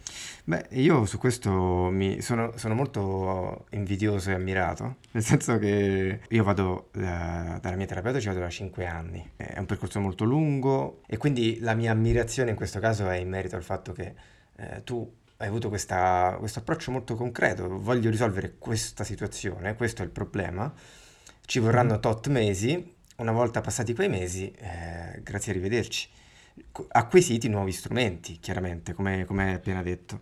Beh, 0.44 0.66
io 0.70 1.04
su 1.04 1.18
questo 1.18 1.52
mi 1.90 2.20
sono, 2.22 2.52
sono 2.56 2.74
molto 2.74 3.66
invidioso 3.72 4.30
e 4.30 4.34
ammirato, 4.34 4.96
nel 5.10 5.22
senso 5.22 5.58
che 5.58 6.20
io 6.28 6.42
vado 6.44 6.88
da- 6.92 7.58
dalla 7.60 7.76
mia 7.76 7.86
terapeuta, 7.86 8.18
ci 8.20 8.28
vado 8.28 8.38
da 8.40 8.48
5 8.48 8.86
anni, 8.86 9.32
è 9.36 9.58
un 9.58 9.66
percorso 9.66 10.00
molto 10.00 10.24
lungo 10.24 11.02
e 11.06 11.16
quindi 11.18 11.58
la 11.60 11.74
mia 11.74 11.90
ammirazione 11.90 12.50
in 12.50 12.56
questo 12.56 12.78
caso 12.78 13.08
è 13.10 13.16
in 13.16 13.28
merito 13.28 13.56
al 13.56 13.62
fatto 13.62 13.92
che 13.92 14.14
eh, 14.56 14.82
tu 14.84 15.12
hai 15.38 15.48
avuto 15.48 15.68
questa- 15.68 16.36
questo 16.38 16.58
approccio 16.60 16.90
molto 16.90 17.14
concreto, 17.14 17.68
voglio 17.80 18.10
risolvere 18.10 18.56
questa 18.58 19.04
situazione, 19.04 19.76
questo 19.76 20.02
è 20.02 20.04
il 20.04 20.10
problema, 20.10 20.72
ci 21.46 21.58
vorranno 21.60 21.98
tot 22.00 22.28
mesi, 22.28 22.94
una 23.16 23.32
volta 23.32 23.60
passati 23.60 23.94
quei 23.94 24.08
mesi, 24.08 24.50
eh, 24.52 25.20
grazie 25.22 25.52
a 25.52 25.54
rivederci, 25.54 26.08
acquisiti 26.88 27.48
nuovi 27.48 27.72
strumenti, 27.72 28.38
chiaramente, 28.40 28.92
come, 28.94 29.24
come 29.24 29.44
hai 29.48 29.54
appena 29.54 29.82
detto. 29.82 30.20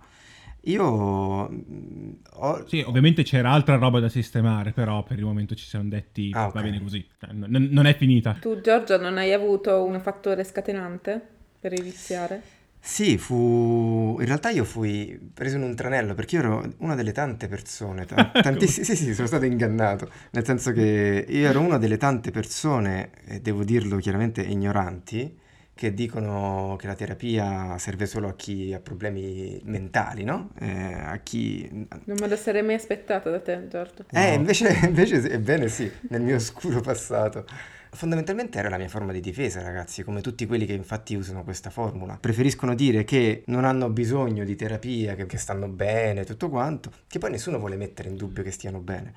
Io 0.62 1.48
mm, 1.50 2.12
ho... 2.34 2.66
Sì, 2.66 2.80
ovviamente 2.80 3.22
c'era 3.22 3.50
altra 3.52 3.76
roba 3.76 4.00
da 4.00 4.08
sistemare, 4.08 4.72
però 4.72 5.02
per 5.04 5.18
il 5.18 5.24
momento 5.24 5.54
ci 5.54 5.64
siamo 5.66 5.88
detti 5.88 6.32
Ah, 6.32 6.46
va 6.50 6.60
ok. 6.60 6.62
bene 6.62 6.80
così, 6.80 7.06
Cioè, 7.18 7.32
n- 7.32 7.68
non 7.70 7.86
è 7.86 7.96
finita. 7.96 8.36
Tu 8.40 8.60
Giorgia 8.62 8.96
non 8.98 9.18
hai 9.18 9.32
avuto 9.34 9.82
un 9.84 10.00
fattore 10.00 10.42
scatenante 10.44 11.20
per 11.60 11.72
iniziare? 11.74 12.42
Sì, 12.88 13.18
fu... 13.18 14.16
In 14.20 14.26
realtà 14.26 14.50
io 14.50 14.62
fui 14.64 15.18
preso 15.34 15.56
in 15.56 15.62
un 15.62 15.74
tranello 15.74 16.14
perché 16.14 16.36
io 16.36 16.42
ero 16.42 16.72
una 16.78 16.94
delle 16.94 17.10
tante 17.10 17.48
persone, 17.48 18.04
ta- 18.06 18.32
tantiss- 18.40 18.82
sì, 18.82 18.94
sì, 18.94 19.12
sono 19.12 19.26
stato 19.26 19.44
ingannato, 19.44 20.08
nel 20.30 20.44
senso 20.44 20.70
che 20.72 21.24
io 21.28 21.48
ero 21.48 21.60
una 21.60 21.78
delle 21.78 21.96
tante 21.96 22.30
persone, 22.30 23.10
e 23.26 23.40
devo 23.40 23.64
dirlo 23.64 23.96
chiaramente, 23.96 24.40
ignoranti, 24.42 25.36
che 25.74 25.92
dicono 25.94 26.76
che 26.78 26.86
la 26.86 26.94
terapia 26.94 27.76
serve 27.76 28.06
solo 28.06 28.28
a 28.28 28.34
chi 28.36 28.72
ha 28.72 28.78
problemi 28.80 29.60
mentali, 29.64 30.22
no? 30.22 30.52
Eh, 30.58 30.92
a 30.92 31.18
chi... 31.18 31.68
Non 32.04 32.16
me 32.20 32.28
lo 32.28 32.36
sarei 32.36 32.62
mai 32.62 32.76
aspettato 32.76 33.30
da 33.30 33.40
te, 33.40 33.66
Giorgio. 33.68 34.04
Eh, 34.10 34.34
No. 34.34 34.34
invece, 34.36 34.78
invece, 34.86 35.28
ebbene 35.30 35.68
sì, 35.68 35.90
nel 36.08 36.22
mio 36.22 36.36
oscuro 36.36 36.80
passato. 36.80 37.44
Fondamentalmente 37.90 38.58
era 38.58 38.68
la 38.68 38.78
mia 38.78 38.88
forma 38.88 39.12
di 39.12 39.20
difesa, 39.20 39.62
ragazzi, 39.62 40.02
come 40.02 40.20
tutti 40.20 40.46
quelli 40.46 40.66
che 40.66 40.72
infatti 40.74 41.14
usano 41.14 41.44
questa 41.44 41.70
formula. 41.70 42.18
Preferiscono 42.20 42.74
dire 42.74 43.04
che 43.04 43.42
non 43.46 43.64
hanno 43.64 43.88
bisogno 43.90 44.44
di 44.44 44.54
terapia, 44.56 45.14
che, 45.14 45.26
che 45.26 45.38
stanno 45.38 45.68
bene, 45.68 46.24
tutto 46.24 46.48
quanto, 46.48 46.90
che 47.08 47.18
poi 47.18 47.30
nessuno 47.30 47.58
vuole 47.58 47.76
mettere 47.76 48.08
in 48.08 48.16
dubbio 48.16 48.42
che 48.42 48.50
stiano 48.50 48.80
bene. 48.80 49.12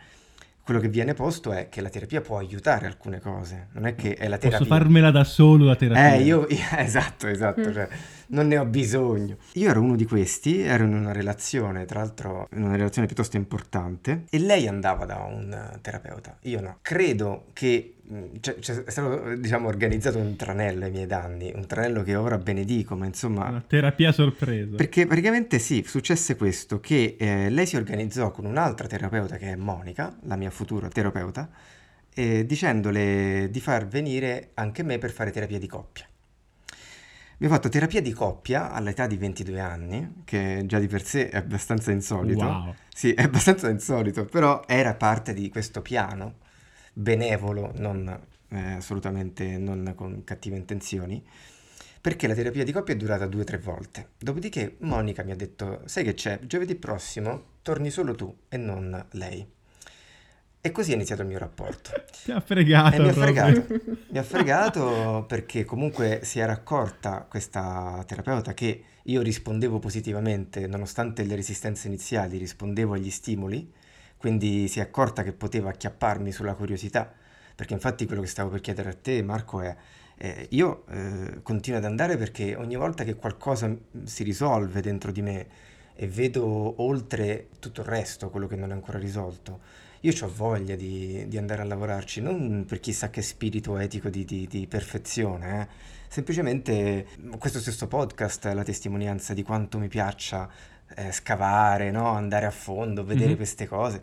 Quello 0.64 0.84
che 0.84 0.90
viene 0.90 1.16
posto 1.16 1.52
è 1.52 1.68
che 1.68 1.82
la 1.82 1.90
terapia 1.90 2.22
può 2.22 2.38
aiutare 2.38 2.86
alcune 2.86 3.20
cose, 3.20 3.70
non 3.72 3.88
è 3.88 3.96
che 3.96 4.14
è 4.14 4.28
la 4.28 4.38
terapia. 4.38 4.60
Posso 4.60 4.70
farmela 4.70 5.10
da 5.10 5.24
solo 5.24 5.66
la 5.66 5.76
terapia. 5.76 6.14
Eh, 6.14 6.22
io, 6.22 6.48
esatto, 6.78 7.26
esatto, 7.26 7.70
Mm. 7.70 7.74
cioè, 7.74 7.88
non 8.28 8.46
ne 8.46 8.58
ho 8.60 8.66
bisogno. 8.66 9.38
Io 9.54 9.68
ero 9.72 9.82
uno 9.82 9.96
di 9.96 10.06
questi, 10.06 10.60
ero 10.62 10.84
in 10.84 10.94
una 10.94 11.12
relazione, 11.12 11.86
tra 11.86 12.02
l'altro 12.02 12.48
in 12.52 12.62
una 12.62 12.76
relazione 12.76 13.08
piuttosto 13.08 13.36
importante, 13.36 14.26
e 14.30 14.38
lei 14.38 14.68
andava 14.68 15.06
da 15.06 15.16
un 15.24 15.80
terapeuta, 15.82 16.38
io 16.42 16.62
no. 16.62 16.78
Credo 16.84 17.46
che 17.54 17.96
c'è, 18.40 18.56
c'è- 18.56 18.84
è 18.84 18.90
stato, 18.90 19.36
diciamo, 19.36 19.68
organizzato 19.68 20.18
un 20.18 20.36
tranello 20.36 20.86
ai 20.86 20.92
miei 20.92 21.06
danni, 21.06 21.52
un 21.54 21.68
tranello 21.68 22.02
che 22.02 22.16
ora 22.16 22.38
benedico, 22.40 22.96
ma 22.96 23.06
insomma... 23.06 23.48
Una 23.48 23.64
terapia 23.66 24.12
sorpresa. 24.12 24.76
Perché 24.76 25.06
praticamente 25.06 25.60
sì, 25.60 25.84
successe 25.86 26.36
questo, 26.36 26.80
che 26.80 27.16
eh, 27.20 27.50
lei 27.50 27.68
si 27.68 27.76
organizzò 27.76 28.32
con 28.32 28.46
un'altra 28.46 28.88
terapeuta 28.88 29.38
che 29.38 29.52
è 29.52 29.56
Monica, 29.56 30.18
la 30.24 30.36
mia 30.36 30.50
futura 30.50 30.88
terapeuta, 30.88 31.50
eh, 32.14 32.46
dicendole 32.46 33.48
di 33.52 33.60
far 33.60 33.88
venire 33.88 34.52
anche 34.56 34.82
me 34.82 34.98
per 34.98 35.12
fare 35.12 35.30
terapia 35.30 35.60
di 35.60 35.68
coppia. 35.68 36.06
Abbiamo 37.36 37.54
fatto 37.54 37.70
terapia 37.70 38.02
di 38.02 38.12
coppia 38.12 38.72
all'età 38.72 39.06
di 39.06 39.18
22 39.18 39.60
anni, 39.60 40.24
che 40.26 40.64
già 40.66 40.80
di 40.80 40.88
per 40.88 41.04
sé 41.04 41.30
è 41.30 41.38
abbastanza 41.38 41.92
insolito. 41.92 42.44
Wow. 42.44 42.76
Sì, 42.94 43.14
è 43.14 43.22
abbastanza 43.22 43.70
insolito, 43.70 44.26
però 44.26 44.64
era 44.68 44.96
parte 44.96 45.34
di 45.34 45.48
questo 45.50 45.82
piano 45.82 46.48
benevolo, 47.00 47.72
non 47.78 48.20
eh, 48.50 48.72
assolutamente 48.74 49.58
non 49.58 49.94
con 49.96 50.24
cattive 50.26 50.58
intenzioni, 50.58 51.24
perché 52.02 52.28
la 52.28 52.34
terapia 52.34 52.64
di 52.64 52.72
coppia 52.72 52.94
è 52.94 52.98
durata 52.98 53.26
due 53.26 53.42
o 53.42 53.46
tre 53.46 53.58
volte. 53.58 54.10
Dopodiché 54.18 54.76
Monica 54.80 55.24
mi 55.24 55.32
ha 55.32 55.36
detto, 55.36 55.82
sai 55.86 56.04
che 56.04 56.14
c'è, 56.14 56.40
giovedì 56.44 56.76
prossimo 56.76 57.58
torni 57.62 57.90
solo 57.90 58.16
tu 58.16 58.36
e 58.50 58.58
non 58.58 59.06
lei. 59.12 59.48
E 60.62 60.72
così 60.72 60.92
è 60.92 60.96
iniziato 60.96 61.22
il 61.22 61.30
mio 61.30 61.38
rapporto. 61.38 61.92
Ti 62.26 62.32
ha 62.32 62.42
fregato. 62.42 62.96
E 62.96 63.00
mi 63.00 63.08
ha 63.08 63.14
fregato. 63.14 63.66
Mi 64.12 64.18
ha 64.18 64.24
fregato 64.24 65.24
perché 65.26 65.64
comunque 65.64 66.22
si 66.24 66.40
era 66.40 66.52
accorta 66.52 67.26
questa 67.30 68.04
terapeuta 68.06 68.54
che 68.54 68.84
io 69.04 69.22
rispondevo 69.22 69.80
positivamente, 69.80 70.68
nonostante 70.68 71.24
le 71.24 71.36
resistenze 71.36 71.88
iniziali, 71.88 72.38
rispondevo 72.38 72.96
agli 72.96 73.10
stimoli, 73.10 73.72
quindi 74.20 74.68
si 74.68 74.80
è 74.80 74.84
accorta 74.84 75.24
che 75.24 75.32
poteva 75.32 75.70
acchiapparmi 75.70 76.32
sulla 76.32 76.54
curiosità, 76.54 77.12
perché 77.56 77.74
infatti 77.74 78.06
quello 78.06 78.22
che 78.22 78.28
stavo 78.28 78.50
per 78.50 78.60
chiedere 78.60 78.90
a 78.90 78.94
te, 78.94 79.24
Marco, 79.24 79.62
è 79.62 79.76
eh, 80.22 80.48
io 80.52 80.84
eh, 80.90 81.40
continuo 81.42 81.80
ad 81.80 81.86
andare 81.86 82.18
perché 82.18 82.54
ogni 82.56 82.76
volta 82.76 83.06
che 83.06 83.16
qualcosa 83.16 83.70
mm, 83.70 84.04
si 84.04 84.24
risolve 84.24 84.82
dentro 84.82 85.12
di 85.14 85.22
me 85.22 85.48
e 85.96 86.08
vedo 86.08 86.82
oltre 86.82 87.48
tutto 87.60 87.82
il 87.82 87.88
resto, 87.88 88.30
quello 88.30 88.46
che 88.46 88.58
non 88.58 88.72
è 88.72 88.74
ancora 88.74 88.98
risolto, 88.98 89.62
io 90.02 90.14
ho 90.22 90.32
voglia 90.34 90.76
di, 90.76 91.26
di 91.28 91.38
andare 91.38 91.62
a 91.62 91.66
lavorarci, 91.66 92.22
non 92.22 92.66
per 92.68 92.82
chissà 92.82 93.10
che 93.10 93.22
spirito 93.22 93.78
etico 93.78 94.10
di, 94.10 94.26
di- 94.26 94.48
di 94.48 94.68
perfezione, 94.68 95.62
eh. 95.62 95.98
Semplicemente 96.10 97.06
questo 97.38 97.60
stesso 97.60 97.88
podcast 97.88 98.48
è 98.48 98.54
la 98.56 98.64
testimonianza 98.64 99.36
di 99.36 99.44
quanto 99.44 99.78
mi 99.78 99.88
piaccia 99.88 100.50
eh, 100.96 101.12
scavare, 101.12 101.92
no? 101.92 102.08
Andare 102.10 102.46
a 102.46 102.52
fondo, 102.52 103.04
vedere 103.04 103.32
Mhm. 103.32 103.36
queste 103.36 103.68
cose. 103.68 104.02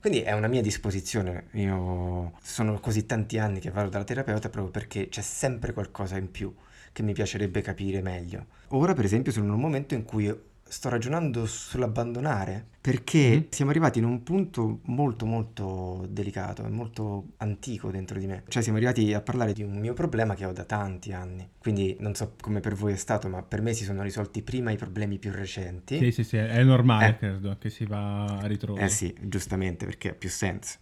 Quindi 0.00 0.20
è 0.22 0.32
una 0.32 0.48
mia 0.48 0.62
disposizione. 0.62 1.44
Io 1.52 2.32
sono 2.42 2.80
così 2.80 3.06
tanti 3.06 3.38
anni 3.38 3.60
che 3.60 3.70
vado 3.70 3.88
dalla 3.88 4.04
terapeuta 4.04 4.48
proprio 4.48 4.72
perché 4.72 5.08
c'è 5.08 5.22
sempre 5.22 5.72
qualcosa 5.72 6.16
in 6.16 6.30
più 6.30 6.52
che 6.92 7.02
mi 7.02 7.12
piacerebbe 7.12 7.60
capire 7.60 8.02
meglio. 8.02 8.46
Ora, 8.68 8.94
per 8.94 9.04
esempio, 9.04 9.30
sono 9.32 9.46
in 9.46 9.52
un 9.52 9.60
momento 9.60 9.94
in 9.94 10.02
cui 10.04 10.32
sto 10.72 10.88
ragionando 10.88 11.44
sull'abbandonare 11.44 12.66
perché 12.80 13.28
Mhm. 13.36 13.46
siamo 13.50 13.70
arrivati 13.70 13.98
in 13.98 14.06
un 14.06 14.22
punto 14.22 14.80
molto 14.84 15.26
molto 15.26 16.06
delicato 16.08 16.64
e 16.64 16.68
molto 16.70 17.26
antico 17.36 17.90
dentro 17.90 18.18
di 18.18 18.26
me. 18.26 18.42
Cioè 18.48 18.62
siamo 18.62 18.78
arrivati 18.78 19.12
a 19.12 19.20
parlare 19.20 19.52
di 19.52 19.62
un 19.62 19.78
mio 19.78 19.92
problema 19.92 20.34
che 20.34 20.46
ho 20.46 20.52
da 20.52 20.64
tanti 20.64 21.12
anni. 21.12 21.46
Quindi 21.58 21.96
non 22.00 22.14
so 22.14 22.34
come 22.40 22.60
per 22.60 22.74
voi 22.74 22.94
è 22.94 22.96
stato, 22.96 23.28
ma 23.28 23.42
per 23.42 23.60
me 23.60 23.74
si 23.74 23.84
sono 23.84 24.02
risolti 24.02 24.42
prima 24.42 24.70
i 24.72 24.76
problemi 24.76 25.18
più 25.18 25.30
recenti. 25.30 25.98
Sì, 25.98 26.10
sì, 26.10 26.24
sì, 26.24 26.36
è 26.38 26.64
normale, 26.64 27.08
Eh. 27.10 27.16
credo, 27.18 27.56
che 27.58 27.68
si 27.70 27.84
va 27.84 28.24
a 28.24 28.46
ritroso. 28.46 28.80
Eh 28.80 28.88
sì, 28.88 29.14
giustamente, 29.20 29.84
perché 29.84 30.10
ha 30.10 30.14
più 30.14 30.30
senso. 30.30 30.78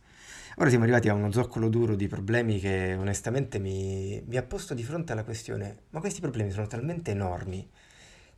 Ora 0.57 0.69
siamo 0.69 0.85
arrivati 0.85 1.09
a 1.09 1.15
uno 1.15 1.31
zoccolo 1.33 1.69
duro 1.69 1.95
di 1.95 2.07
problemi 2.07 2.59
che 2.61 2.95
onestamente 2.99 3.59
mi, 3.59 4.23
mi 4.27 4.37
ha 4.37 4.43
posto 4.43 4.75
di 4.75 4.83
fronte 4.83 5.13
alla 5.13 5.25
questione, 5.25 5.83
ma 5.91 6.01
questi 6.01 6.21
problemi 6.21 6.51
sono 6.51 6.67
talmente 6.67 7.11
enormi 7.13 7.67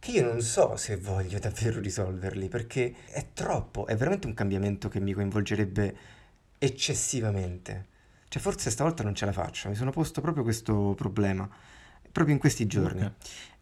che 0.02 0.10
io 0.10 0.24
non 0.24 0.40
so 0.40 0.74
se 0.74 0.96
voglio 0.96 1.38
davvero 1.38 1.78
risolverli, 1.78 2.48
perché 2.48 2.92
è 3.06 3.28
troppo, 3.32 3.86
è 3.86 3.94
veramente 3.94 4.26
un 4.26 4.34
cambiamento 4.34 4.88
che 4.88 4.98
mi 4.98 5.12
coinvolgerebbe 5.12 5.96
eccessivamente. 6.58 7.86
Cioè 8.26 8.42
forse 8.42 8.72
stavolta 8.72 9.04
non 9.04 9.14
ce 9.14 9.26
la 9.26 9.32
faccio, 9.32 9.68
mi 9.68 9.76
sono 9.76 9.92
posto 9.92 10.20
proprio 10.20 10.42
questo 10.42 10.94
problema, 10.96 11.48
proprio 12.10 12.34
in 12.34 12.40
questi 12.40 12.66
giorni. 12.66 13.08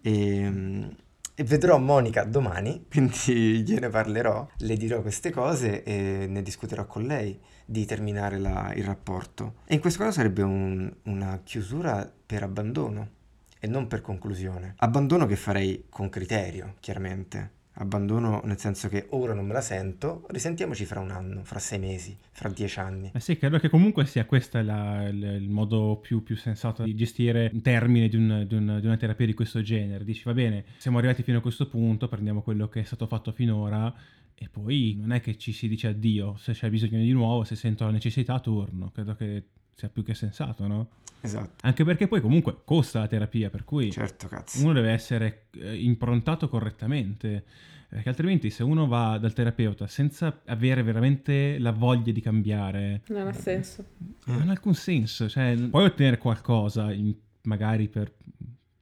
E, 0.00 0.88
e 1.35 1.44
vedrò 1.44 1.76
Monica 1.76 2.25
domani, 2.25 2.87
quindi 2.88 3.62
gliene 3.62 3.90
parlerò, 3.90 4.49
le 4.61 4.76
dirò 4.78 5.02
queste 5.02 5.30
cose 5.30 5.82
e 5.82 6.25
ne 6.26 6.40
discuterò 6.40 6.87
con 6.87 7.02
lei 7.02 7.38
di 7.66 7.85
terminare 7.85 8.38
la- 8.38 8.73
il 8.75 8.85
rapporto. 8.85 9.56
E 9.66 9.75
in 9.75 9.80
questo 9.80 9.99
caso 9.99 10.12
sarebbe 10.12 10.40
un- 10.40 10.90
una 11.02 11.38
chiusura 11.44 12.11
per 12.25 12.44
abbandono 12.44 13.18
e 13.61 13.67
non 13.69 13.87
per 13.87 14.00
conclusione. 14.00 14.75
Abbandono 14.79 15.26
che 15.26 15.37
farei 15.37 15.85
con 15.88 16.09
criterio, 16.09 16.75
chiaramente. 16.81 17.59
Abbandono 17.75 18.43
nel 18.45 18.59
senso 18.59 18.88
che 18.88 19.07
ora 19.11 19.33
non 19.33 19.47
me 19.47 19.52
la 19.52 19.61
sento, 19.61 20.26
risentiamoci 20.29 20.85
fra 20.85 21.00
un 21.00 21.11
anno, 21.12 21.45
fra 21.45 21.59
sei 21.61 21.79
mesi, 21.79 22.14
fra 22.33 22.49
dieci 22.50 22.79
anni. 22.79 23.11
Eh 23.14 23.21
sì, 23.21 23.38
credo 23.38 23.59
che 23.59 23.71
comunque 23.71 24.05
sia 24.07 24.26
questo 24.26 24.61
la- 24.61 25.07
il, 25.09 25.23
il 25.23 25.49
modo 25.49 25.97
più, 26.02 26.23
più 26.23 26.37
sensato 26.37 26.83
di 26.83 26.95
gestire 26.95 27.49
un 27.52 27.62
termine 27.62 28.09
di, 28.09 28.17
un- 28.17 28.45
di 28.47 28.55
un- 28.55 28.79
di 28.81 28.87
una 28.87 28.97
terapia 28.97 29.25
di 29.25 29.35
questo 29.35 29.62
genere. 29.62 30.05
Dici, 30.05 30.23
va 30.25 30.35
bene, 30.35 30.64
siamo 30.79 30.99
arrivati 30.99 31.23
fino 31.23 31.38
a 31.38 31.40
questo 31.40 31.69
punto, 31.69 32.09
prendiamo 32.09 32.43
quello 32.43 32.69
che 32.69 32.81
è 32.81 32.85
stato 32.85 33.07
fatto 33.07 33.33
finora 33.33 33.95
e 34.35 34.49
poi 34.50 34.97
non 34.99 35.12
è 35.12 35.21
che 35.21 35.38
ci 35.38 35.52
si 35.52 35.69
dice 35.69 35.87
addio, 35.88 36.37
se 36.38 36.52
c'è 36.52 36.69
bisogno 36.69 36.99
di 36.99 37.12
nuovo, 37.12 37.45
se 37.45 37.55
sento 37.57 37.85
la 37.85 37.90
necessità, 37.93 38.40
torno. 38.40 38.90
Credo 38.93 39.14
che 39.14 39.45
sia 39.80 39.88
più 39.88 40.04
che 40.04 40.14
sensato, 40.14 40.66
no? 40.66 40.88
Esatto, 41.22 41.50
Anche 41.62 41.84
perché 41.84 42.06
poi 42.08 42.20
comunque 42.20 42.60
costa 42.64 43.00
la 43.00 43.06
terapia, 43.06 43.50
per 43.50 43.64
cui 43.64 43.90
certo 43.90 44.26
cazzo. 44.28 44.62
uno 44.62 44.72
deve 44.72 44.90
essere 44.92 45.46
eh, 45.58 45.75
improntato 45.76 46.49
correttamente. 46.49 47.44
Perché 47.90 48.08
altrimenti 48.08 48.50
se 48.50 48.62
uno 48.62 48.87
va 48.87 49.18
dal 49.18 49.32
terapeuta 49.32 49.88
senza 49.88 50.42
avere 50.46 50.82
veramente 50.84 51.58
la 51.58 51.72
voglia 51.72 52.12
di 52.12 52.20
cambiare, 52.20 53.02
Non 53.08 53.26
ha 53.26 53.32
senso. 53.32 53.84
non 54.26 54.49
ha 54.49 54.52
alcun 54.52 54.75
senso. 54.75 55.28
Cioè, 55.28 55.56
puoi 55.56 55.84
ottenere 55.87 56.16
qualcosa, 56.18 56.92
in- 56.92 57.12
magari 57.42 57.88
per 57.88 58.12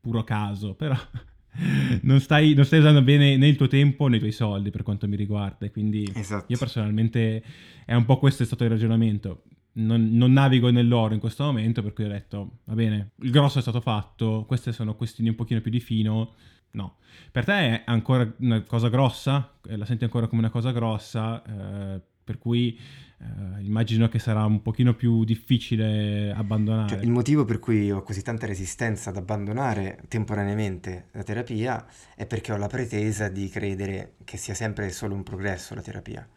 puro 0.00 0.22
caso, 0.24 0.74
però 0.74 0.94
non 2.02 2.20
stai, 2.20 2.52
non 2.54 2.64
stai 2.66 2.80
usando 2.80 3.02
bene 3.02 3.36
né 3.38 3.48
il 3.48 3.56
tuo 3.56 3.66
tempo 3.66 4.06
né 4.08 4.16
i 4.16 4.20
tuoi 4.20 4.30
soldi 4.32 4.70
per 4.70 4.82
quanto 4.82 5.08
mi 5.08 5.16
riguarda. 5.16 5.64
e 5.66 5.70
Quindi 5.70 6.06
Esatto. 6.14 6.44
io 6.52 6.58
personalmente 6.58 7.42
è 7.86 7.94
un 7.94 8.04
po' 8.04 8.18
questo 8.18 8.42
è 8.42 8.46
stato 8.46 8.64
il 8.64 8.70
ragionamento. 8.70 9.42
Non, 9.78 10.10
non 10.12 10.32
navigo 10.32 10.70
nell'oro 10.70 11.14
in 11.14 11.20
questo 11.20 11.44
momento, 11.44 11.82
per 11.82 11.92
cui 11.92 12.04
ho 12.04 12.08
detto, 12.08 12.58
va 12.64 12.74
bene, 12.74 13.10
il 13.22 13.30
grosso 13.30 13.58
è 13.58 13.62
stato 13.62 13.80
fatto, 13.80 14.44
queste 14.46 14.72
sono 14.72 14.94
questioni 14.94 15.30
un 15.30 15.36
pochino 15.36 15.60
più 15.60 15.70
di 15.70 15.80
fino. 15.80 16.34
No, 16.70 16.96
per 17.30 17.44
te 17.44 17.52
è 17.52 17.82
ancora 17.86 18.30
una 18.38 18.60
cosa 18.62 18.88
grossa? 18.88 19.52
Eh, 19.68 19.76
La 19.76 19.84
senti 19.84 20.04
ancora 20.04 20.26
come 20.26 20.40
una 20.40 20.50
cosa 20.50 20.72
grossa? 20.72 21.42
eh, 21.44 22.00
per 22.28 22.36
cui 22.36 22.78
eh, 23.20 23.62
immagino 23.62 24.06
che 24.08 24.18
sarà 24.18 24.44
un 24.44 24.60
pochino 24.60 24.94
più 24.94 25.24
difficile 25.24 26.30
abbandonare. 26.30 26.88
Cioè, 26.90 27.02
il 27.02 27.10
motivo 27.10 27.46
per 27.46 27.58
cui 27.58 27.90
ho 27.90 28.02
così 28.02 28.20
tanta 28.20 28.44
resistenza 28.44 29.08
ad 29.08 29.16
abbandonare 29.16 30.02
temporaneamente 30.08 31.06
la 31.12 31.22
terapia 31.22 31.86
è 32.14 32.26
perché 32.26 32.52
ho 32.52 32.58
la 32.58 32.66
pretesa 32.66 33.28
di 33.28 33.48
credere 33.48 34.16
che 34.24 34.36
sia 34.36 34.52
sempre 34.52 34.90
solo 34.90 35.14
un 35.14 35.22
progresso 35.22 35.74
la 35.74 35.80
terapia. 35.80 36.28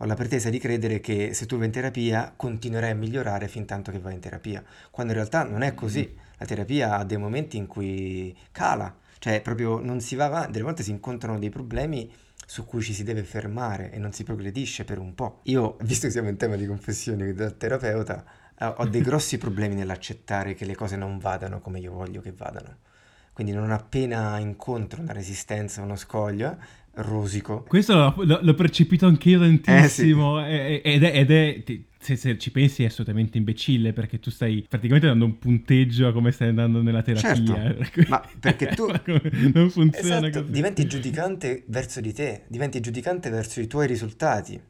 Ho 0.00 0.04
la 0.04 0.14
pretesa 0.14 0.48
di 0.48 0.58
credere 0.58 1.00
che 1.00 1.34
se 1.34 1.46
tu 1.46 1.56
vai 1.56 1.66
in 1.66 1.72
terapia 1.72 2.32
continuerai 2.36 2.90
a 2.90 2.94
migliorare 2.94 3.48
fin 3.48 3.64
tanto 3.64 3.90
che 3.90 3.98
vai 3.98 4.14
in 4.14 4.20
terapia, 4.20 4.62
quando 4.92 5.12
in 5.12 5.18
realtà 5.18 5.42
non 5.42 5.62
è 5.62 5.74
così. 5.74 6.16
La 6.36 6.46
terapia 6.46 6.98
ha 6.98 7.04
dei 7.04 7.16
momenti 7.16 7.56
in 7.56 7.66
cui 7.66 8.36
cala, 8.52 8.94
cioè 9.18 9.40
proprio 9.40 9.80
non 9.80 10.00
si 10.00 10.14
va 10.14 10.26
avanti, 10.26 10.52
delle 10.52 10.62
volte 10.62 10.84
si 10.84 10.92
incontrano 10.92 11.40
dei 11.40 11.50
problemi 11.50 12.08
su 12.46 12.64
cui 12.64 12.80
ci 12.80 12.94
si 12.94 13.02
deve 13.02 13.24
fermare 13.24 13.90
e 13.90 13.98
non 13.98 14.12
si 14.12 14.22
progredisce 14.22 14.84
per 14.84 14.98
un 14.98 15.16
po'. 15.16 15.40
Io, 15.44 15.76
visto 15.80 16.06
che 16.06 16.12
siamo 16.12 16.28
in 16.28 16.36
tema 16.36 16.54
di 16.54 16.66
confessioni 16.66 17.32
da 17.32 17.50
terapeuta, 17.50 18.24
eh, 18.56 18.66
ho 18.66 18.86
dei 18.86 19.02
grossi 19.04 19.36
problemi 19.36 19.74
nell'accettare 19.74 20.54
che 20.54 20.64
le 20.64 20.76
cose 20.76 20.94
non 20.94 21.18
vadano 21.18 21.60
come 21.60 21.80
io 21.80 21.92
voglio 21.92 22.20
che 22.20 22.32
vadano. 22.32 22.76
quindi 23.32 23.52
non 23.52 23.70
appena 23.70 24.38
incontro 24.38 25.02
una 25.02 25.12
resistenza, 25.12 25.82
uno 25.82 25.96
scoglio, 25.96 26.56
rosico. 27.02 27.64
Questo 27.66 28.14
l'ho, 28.16 28.38
l'ho- 28.42 28.54
percepito 28.54 29.06
anch'io 29.06 29.38
tantissimo 29.38 30.44
e- 30.46 30.80
ed 30.84 31.02
è, 31.02 31.16
ed 31.18 31.30
è- 31.30 31.62
se, 32.00 32.14
se 32.16 32.38
ci 32.38 32.50
pensi 32.52 32.84
è 32.84 32.86
assolutamente 32.86 33.38
imbecille 33.38 33.92
perché 33.92 34.20
tu 34.20 34.30
stai 34.30 34.64
praticamente 34.68 35.08
dando 35.08 35.24
un 35.24 35.38
punteggio 35.38 36.06
a 36.08 36.12
come 36.12 36.30
stai 36.30 36.48
andando 36.48 36.80
nella 36.82 37.02
terapia. 37.02 37.34
Certo, 37.34 38.02
ma 38.08 38.22
perché 38.40 38.66
tu- 38.68 38.86
non 39.52 39.68
funziona 39.70 40.18
Esatto, 40.28 40.40
così. 40.40 40.52
diventi 40.52 40.86
giudicante 40.86 41.64
verso 41.66 42.00
di 42.00 42.12
te, 42.12 42.42
diventi 42.48 42.80
giudicante 42.80 43.30
verso 43.30 43.60
i 43.60 43.66
tuoi 43.66 43.86
risultati 43.88 44.60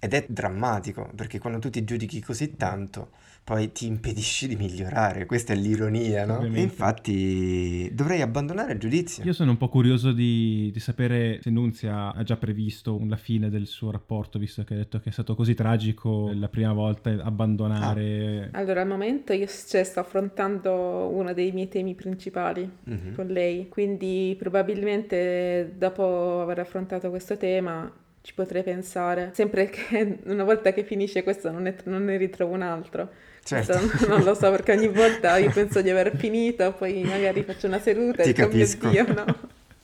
ed 0.00 0.14
è 0.14 0.24
drammatico 0.28 1.10
perché 1.14 1.38
quando 1.38 1.58
tu 1.58 1.70
ti 1.70 1.84
giudichi 1.84 2.20
così 2.20 2.56
tanto 2.56 3.10
poi 3.48 3.72
ti 3.72 3.86
impedisci 3.86 4.46
di 4.46 4.56
migliorare, 4.56 5.24
questa 5.24 5.54
è 5.54 5.56
l'ironia, 5.56 6.26
no? 6.26 6.34
E 6.34 6.36
Ovviamente. 6.36 6.60
infatti 6.60 7.90
dovrei 7.94 8.20
abbandonare 8.20 8.74
il 8.74 8.78
giudizio. 8.78 9.24
Io 9.24 9.32
sono 9.32 9.52
un 9.52 9.56
po' 9.56 9.70
curioso 9.70 10.12
di, 10.12 10.68
di 10.70 10.80
sapere 10.80 11.38
se 11.40 11.48
Nunzia 11.48 12.12
ha 12.12 12.22
già 12.24 12.36
previsto 12.36 13.00
la 13.08 13.16
fine 13.16 13.48
del 13.48 13.66
suo 13.66 13.90
rapporto, 13.90 14.38
visto 14.38 14.64
che 14.64 14.74
ha 14.74 14.76
detto 14.76 15.00
che 15.00 15.08
è 15.08 15.12
stato 15.12 15.34
così 15.34 15.54
tragico 15.54 16.30
la 16.34 16.48
prima 16.48 16.74
volta 16.74 17.08
abbandonare. 17.24 18.50
Allora, 18.52 18.82
al 18.82 18.86
momento 18.86 19.32
io 19.32 19.46
cioè, 19.46 19.82
sto 19.82 20.00
affrontando 20.00 21.08
uno 21.10 21.32
dei 21.32 21.50
miei 21.52 21.68
temi 21.68 21.94
principali 21.94 22.70
Mhm. 22.84 23.14
con 23.14 23.28
lei, 23.28 23.68
quindi 23.68 24.36
probabilmente 24.38 25.72
dopo 25.76 26.42
aver 26.42 26.58
affrontato 26.58 27.08
questo 27.10 27.38
tema 27.38 27.90
ci 28.28 28.34
potrei 28.34 28.62
pensare, 28.62 29.30
sempre 29.32 29.70
che 29.70 30.18
una 30.28 30.44
volta 30.44 30.74
che 30.74 30.84
finisce 30.84 31.22
questo 31.22 31.50
non 31.50 31.62
ne, 31.62 31.74
non 31.84 32.04
ne 32.04 32.18
ritrovo 32.18 32.52
un 32.52 32.60
altro. 32.60 33.08
Certo. 33.42 33.72
Questo 33.78 34.06
non 34.06 34.22
lo 34.22 34.34
so 34.34 34.50
perché 34.50 34.72
ogni 34.72 34.88
volta 34.88 35.38
io 35.38 35.50
penso 35.50 35.80
di 35.80 35.88
aver 35.88 36.14
finito, 36.14 36.74
poi 36.74 37.04
magari 37.04 37.42
faccio 37.42 37.68
una 37.68 37.80
seduta 37.80 38.22
Ti 38.22 38.28
e 38.28 38.32
"Oh 38.32 38.34
capisco." 38.34 38.88
Dio, 38.90 39.06
no. 39.14 39.24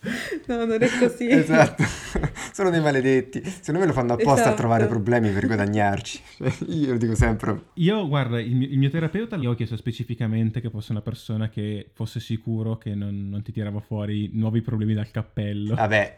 No, 0.46 0.64
non 0.64 0.82
è 0.82 0.88
così. 0.98 1.28
Esatto, 1.30 1.82
sono 2.52 2.70
dei 2.70 2.80
maledetti. 2.80 3.42
Secondo 3.44 3.80
me 3.80 3.86
lo 3.86 3.92
fanno 3.92 4.12
apposta 4.12 4.50
a 4.50 4.52
Esatto. 4.52 4.56
trovare 4.56 4.86
problemi 4.86 5.30
per 5.30 5.46
guadagnarci. 5.46 6.20
Cioè, 6.38 6.52
Io 6.68 6.92
lo 6.92 6.98
dico 6.98 7.14
sempre. 7.14 7.62
Io, 7.74 8.06
guarda, 8.06 8.40
il 8.40 8.54
mio, 8.54 8.68
il 8.68 8.78
mio 8.78 8.90
terapeuta 8.90 9.36
gli 9.36 9.46
ho 9.46 9.54
chiesto 9.54 9.76
specificamente 9.76 10.60
che 10.60 10.68
fosse 10.70 10.92
una 10.92 11.00
persona 11.02 11.48
che 11.48 11.90
fosse 11.94 12.20
sicuro 12.20 12.76
che 12.76 12.94
non, 12.94 13.28
non 13.30 13.42
ti 13.42 13.52
tirava 13.52 13.80
fuori 13.80 14.30
nuovi 14.34 14.60
problemi 14.60 14.94
dal 14.94 15.10
cappello. 15.10 15.74
Vabbè, 15.74 16.16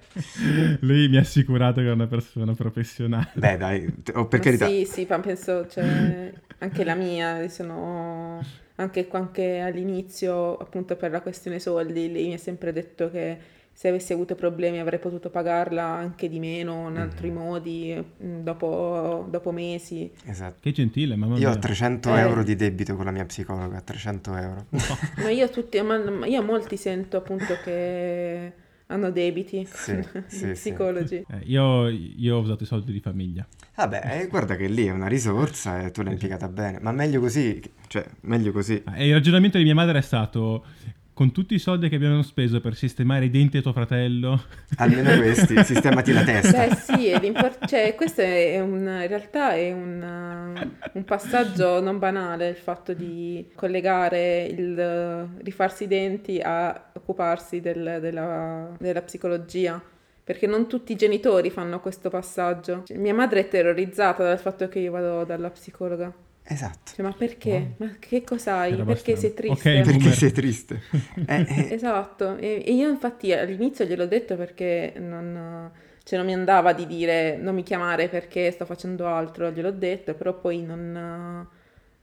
Lui 0.81 1.09
mi 1.09 1.17
ha 1.17 1.21
assicurato 1.21 1.81
che 1.81 1.87
è 1.89 1.93
una 1.93 2.07
persona 2.07 2.55
professionale. 2.55 3.31
beh 3.35 3.57
dai, 3.57 3.95
o 4.15 4.27
per 4.27 4.39
Ma 4.39 4.45
carità. 4.45 4.67
Sì, 4.67 4.85
sì, 4.85 5.07
ma 5.09 5.19
penso, 5.21 5.67
cioè, 5.69 6.33
anche 6.59 6.85
la 6.85 6.95
mia, 6.95 7.49
sono, 7.49 8.41
anche, 8.77 9.07
anche 9.11 9.61
all'inizio, 9.61 10.57
appunto 10.57 10.97
per 10.97 11.11
la 11.11 11.21
questione 11.21 11.59
soldi, 11.59 12.11
lei 12.11 12.27
mi 12.29 12.35
ha 12.35 12.39
sempre 12.39 12.73
detto 12.73 13.11
che 13.11 13.39
se 13.79 13.89
avessi 13.89 14.15
avuto 14.15 14.35
problemi 14.37 14.79
avrei 14.81 14.99
potuto 14.99 15.29
pagarla 15.29 15.83
anche 15.85 16.31
di 16.31 16.39
meno, 16.39 16.89
in 16.89 16.97
altri 16.97 17.29
Mhm. 17.31 17.35
modi, 17.37 18.05
mm, 18.25 18.41
dopo, 18.43 19.27
dopo 19.29 19.53
mesi. 19.53 20.11
Esatto. 20.25 20.57
Che 20.63 20.73
gentile, 20.73 21.15
mamma 21.15 21.37
Io 21.37 21.49
ho 21.49 21.51
mia. 21.53 21.59
300 21.61 22.17
Eh. 22.17 22.21
euro 22.21 22.43
di 22.43 22.57
debito 22.57 22.97
con 22.97 23.05
la 23.05 23.11
mia 23.11 23.27
psicologa, 23.27 23.79
300 23.83 24.35
euro. 24.35 24.65
Ma 25.23 25.29
io, 25.29 25.51
tutti, 25.51 25.79
ma, 25.83 25.99
ma 26.11 26.25
io 26.27 26.43
molti 26.43 26.79
sento 26.79 27.19
appunto 27.19 27.55
che 27.63 28.53
hanno 28.87 29.11
debiti 29.11 29.67
Sì, 29.71 29.93
sì, 29.93 29.97
gli 29.97 30.05
sì. 30.27 30.47
psicologi. 30.53 31.17
Eh, 31.29 31.41
io, 31.45 31.89
io 31.89 32.37
ho 32.37 32.41
usato 32.41 32.63
i 32.63 32.67
soldi 32.67 32.93
di 32.93 33.01
famiglia. 33.01 33.47
Vabbè, 33.75 34.21
eh, 34.23 34.27
guarda 34.29 34.57
che 34.57 34.69
lì 34.69 34.87
è 34.87 34.91
una 34.91 35.07
risorsa 35.07 35.83
e 35.83 35.91
tu 35.91 36.01
l'hai 36.01 36.13
impiegata 36.15 36.49
bene, 36.49 36.79
ma 36.81 36.93
meglio 36.93 37.21
così, 37.21 37.61
cioè, 37.89 38.07
meglio 38.23 38.53
così. 38.53 38.81
Ah, 38.87 38.97
E 38.97 39.09
il 39.09 39.13
ragionamento 39.13 39.59
di 39.59 39.65
mia 39.65 39.75
madre 39.75 39.99
è 39.99 40.03
stato: 40.03 40.65
con 41.17 41.33
tutti 41.33 41.55
i 41.55 41.59
soldi 41.59 41.89
che 41.89 41.97
abbiamo 41.97 42.21
speso 42.21 42.61
per 42.61 42.75
sistemare 42.75 43.25
i 43.25 43.31
denti 43.31 43.57
a 43.57 43.63
tuo 43.63 43.73
fratello, 43.73 44.39
Almeno 44.77 45.17
questi, 45.17 45.57
sistemati 45.65 46.13
la 46.13 46.23
testa. 46.23 46.67
Beh 46.67 46.75
sì, 46.75 47.11
cioè, 47.67 47.95
questo 47.95 48.21
è 48.21 48.61
un, 48.61 48.81
in 48.81 49.07
realtà 49.09 49.55
è 49.55 49.73
un, 49.73 50.69
un 50.93 51.05
passaggio 51.05 51.81
non 51.81 51.99
banale, 51.99 52.51
il 52.51 52.57
fatto 52.57 52.93
di 52.93 53.49
collegare 53.55 54.45
il 54.45 55.27
rifarsi 55.43 55.85
i 55.85 55.89
denti 55.89 56.39
a 56.39 56.91
occuparsi 56.93 57.63
del- 57.63 57.97
della, 58.03 58.77
della 58.79 59.01
psicologia. 59.01 59.83
Perché 60.23 60.47
non 60.47 60.69
tutti 60.69 60.93
i 60.93 60.97
genitori 60.97 61.49
fanno 61.49 61.81
questo 61.81 62.11
passaggio. 62.11 62.83
Cioè, 62.85 62.99
mia 62.99 63.15
madre 63.15 63.41
è 63.41 63.49
terrorizzata 63.49 64.23
dal 64.23 64.39
fatto 64.39 64.69
che 64.69 64.81
io 64.81 64.91
vado 64.91 65.25
dalla 65.25 65.49
psicologa. 65.49 66.13
Esatto. 66.49 66.93
Cioè, 66.95 67.05
ma 67.05 67.13
perché? 67.13 67.75
Ma 67.79 67.97
che 67.99 68.23
cos'hai? 68.23 68.75
Era 68.75 68.85
Perché 68.85 69.15
abbastanza- 69.15 69.21
sei 69.21 69.35
triste? 69.35 69.79
Ok, 69.81 69.85
Perché 69.85 70.13
sei 70.13 70.33
triste? 70.33 70.81
Eh, 71.27 71.45
eh, 71.49 71.75
Esatto, 71.75 72.37
e, 72.37 72.63
e 72.65 72.73
io 72.73 72.89
infatti 72.89 73.33
all'inizio 73.33 73.85
gliel'ho 73.85 74.07
detto 74.07 74.37
perché 74.37 74.93
non, 74.97 75.71
cioè 76.05 76.19
non 76.19 76.27
mi 76.27 76.35
andava 76.35 76.73
di 76.73 76.87
dire 76.87 77.37
non 77.37 77.55
mi 77.55 77.63
chiamare 77.65 78.09
perché 78.09 78.51
sto 78.53 78.65
facendo 78.65 79.07
altro, 79.09 79.51
gliel'ho 79.51 79.73
detto, 79.73 80.15
però 80.15 80.39
poi 80.39 80.63
non, 80.63 81.47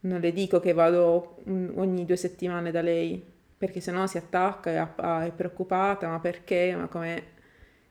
non 0.01 0.19
le 0.19 0.31
dico 0.33 0.59
che 0.59 0.73
vado 0.73 1.37
ogni 1.75 2.05
due 2.05 2.17
settimane 2.17 2.71
da 2.71 2.81
lei, 2.81 3.23
perché 3.57 3.79
sennò 3.79 4.05
si 4.07 4.17
attacca 4.17 4.69
e 4.71 4.77
ah, 4.97 5.25
è 5.25 5.31
preoccupata, 5.31 6.07
ma 6.09 6.19
perché, 6.19 6.75
ma 6.75 6.87
come... 6.87 7.31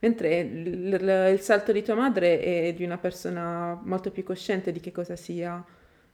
Mentre 0.00 0.40
il, 0.40 0.66
il- 0.94 1.28
il 1.32 1.40
salto 1.40 1.70
di 1.72 1.82
tua 1.82 1.94
madre 1.94 2.40
è 2.40 2.72
di 2.74 2.82
una 2.84 2.98
persona 2.98 3.80
molto 3.84 4.10
più 4.10 4.24
cosciente 4.24 4.72
di 4.72 4.80
che 4.80 4.90
cosa 4.90 5.14
sia 5.16 5.64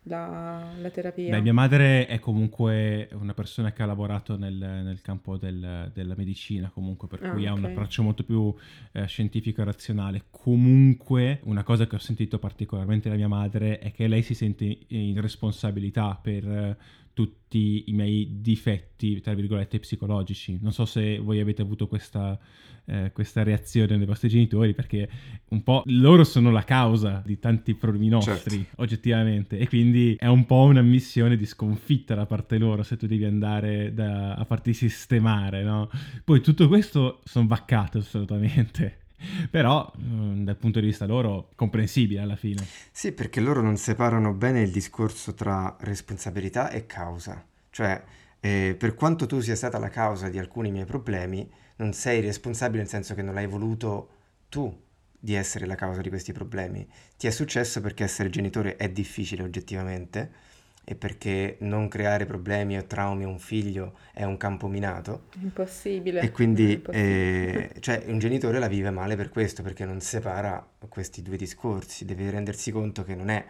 la, 0.05 0.71
la 0.81 0.91
terapia. 0.91 1.31
Beh, 1.31 1.41
mia 1.43 1.53
madre 1.53 2.07
è 2.07 2.19
comunque 2.19 3.09
una 3.13 3.35
persona 3.35 3.73
che 3.73 3.83
ha 3.83 3.87
lavorato 3.87 4.37
nel, 4.39 4.55
nel 4.55 5.01
campo 5.03 5.37
del- 5.37 5.91
della 5.93 6.15
medicina, 6.17 6.71
comunque, 6.73 7.09
per 7.09 7.25
Ah, 7.25 7.31
cui 7.33 7.47
ha 7.47 7.53
un 7.53 7.65
approccio 7.65 8.03
molto 8.03 8.25
più 8.25 8.55
eh, 8.93 9.07
scientifico 9.07 9.61
e 9.61 9.65
razionale. 9.65 10.25
Comunque, 10.31 11.41
una 11.45 11.63
cosa 11.63 11.87
che 11.87 11.97
ho 11.97 11.99
sentito 11.99 12.39
particolarmente 12.39 13.09
da 13.09 13.17
mia 13.17 13.29
madre 13.29 13.79
è 13.81 13.93
che 13.93 14.09
lei 14.09 14.23
si 14.23 14.35
sente 14.35 14.79
in 14.89 15.21
responsabilità 15.21 16.19
per 16.21 16.77
tutti 17.19 17.83
i 17.87 17.93
miei 17.95 18.39
difetti, 18.41 19.21
tra 19.21 19.35
virgolette, 19.35 19.81
psicologici. 19.81 20.57
Non 20.63 20.71
so 20.73 20.85
se 20.85 21.19
voi 21.19 21.41
avete 21.41 21.63
avuto 21.63 21.89
questa, 21.89 22.39
eh, 22.85 23.11
questa 23.13 23.43
reazione 23.43 23.97
dai 23.97 24.07
vostri 24.07 24.29
genitori, 24.29 24.73
perché 24.73 25.09
un 25.49 25.65
po' 25.65 25.83
loro 25.87 26.23
sono 26.23 26.53
la 26.53 26.63
causa 26.63 27.21
di 27.27 27.41
tanti 27.41 27.75
problemi 27.75 28.07
nostri, 28.07 28.59
Certo. 28.59 28.83
oggettivamente, 28.83 29.59
e 29.59 29.67
quindi 29.67 30.15
è 30.17 30.29
un 30.29 30.47
po' 30.47 30.63
una 30.63 30.81
missione 30.83 31.37
di 31.37 31.45
sconfitta 31.45 32.15
da 32.15 32.27
parte 32.27 32.57
loro 32.57 32.85
se 32.85 32.97
tu 32.97 33.09
devi 33.09 33.25
andare 33.25 33.93
da- 33.93 34.35
a 34.35 34.45
farti 34.45 34.73
sistemare, 34.73 35.65
no? 35.65 35.91
Poi 36.23 36.41
tutto 36.41 36.69
questo 36.69 37.21
sono 37.25 37.49
vaccato 37.49 37.99
assolutamente. 37.99 38.99
Però 39.51 39.91
mm, 40.01 40.45
dal 40.45 40.57
punto 40.57 40.81
di 40.81 40.87
vista 40.87 41.07
loro 41.07 41.51
comprensibile 41.55 42.21
alla 42.21 42.37
fine. 42.37 42.65
Sì, 42.91 43.13
perché 43.13 43.41
loro 43.41 43.61
non 43.61 43.77
separano 43.77 44.33
bene 44.33 44.63
il 44.63 44.71
discorso 44.71 45.35
tra 45.35 45.77
responsabilità 45.81 46.71
e 46.71 46.87
causa. 46.87 47.45
Cioè, 47.71 48.03
eh, 48.41 48.77
per 48.79 48.95
quanto 48.95 49.27
tu 49.27 49.41
sia 49.41 49.57
stata 49.57 49.79
la 49.79 49.89
causa 49.89 50.29
di 50.29 50.39
alcuni 50.39 50.71
miei 50.71 50.87
problemi, 50.87 51.49
non 51.77 51.93
sei 51.93 52.21
responsabile 52.21 52.83
nel 52.83 52.91
senso 52.91 53.15
che 53.15 53.23
non 53.23 53.35
l'hai 53.35 53.47
voluto 53.47 54.11
tu 54.49 54.87
di 55.21 55.35
essere 55.35 55.67
la 55.67 55.75
causa 55.75 56.01
di 56.01 56.09
questi 56.09 56.33
problemi. 56.33 56.87
Ti 57.17 57.27
è 57.27 57.31
successo 57.31 57.81
perché 57.81 58.05
essere 58.05 58.31
genitore 58.31 58.77
è 58.77 58.89
difficile 58.89 59.43
oggettivamente 59.43 60.47
e 60.91 60.95
perché 60.95 61.59
non 61.61 61.87
creare 61.87 62.25
problemi 62.25 62.79
o 62.79 62.85
traumi 62.87 63.25
a 63.25 63.29
un 63.29 63.39
figlio 63.39 63.99
è 64.15 64.25
un 64.25 64.39
campo 64.39 64.69
minato. 64.69 65.25
Impossibile. 65.43 66.23
E 66.23 66.31
quindi, 66.31 66.73
impossibile. 66.73 67.73
eh, 67.75 67.81
cioè, 67.81 68.05
un 68.07 68.19
genitore 68.19 68.59
la 68.59 68.69
vive 68.69 68.91
male 68.91 69.15
per 69.15 69.29
questo, 69.29 69.63
perché 69.63 69.85
non 69.85 70.01
separa 70.01 70.67
questi 70.89 71.21
due 71.21 71.37
discorsi, 71.37 72.07
deve 72.07 72.31
rendersi 72.31 72.71
conto 72.71 73.05
che 73.05 73.15
non 73.15 73.29
è 73.29 73.45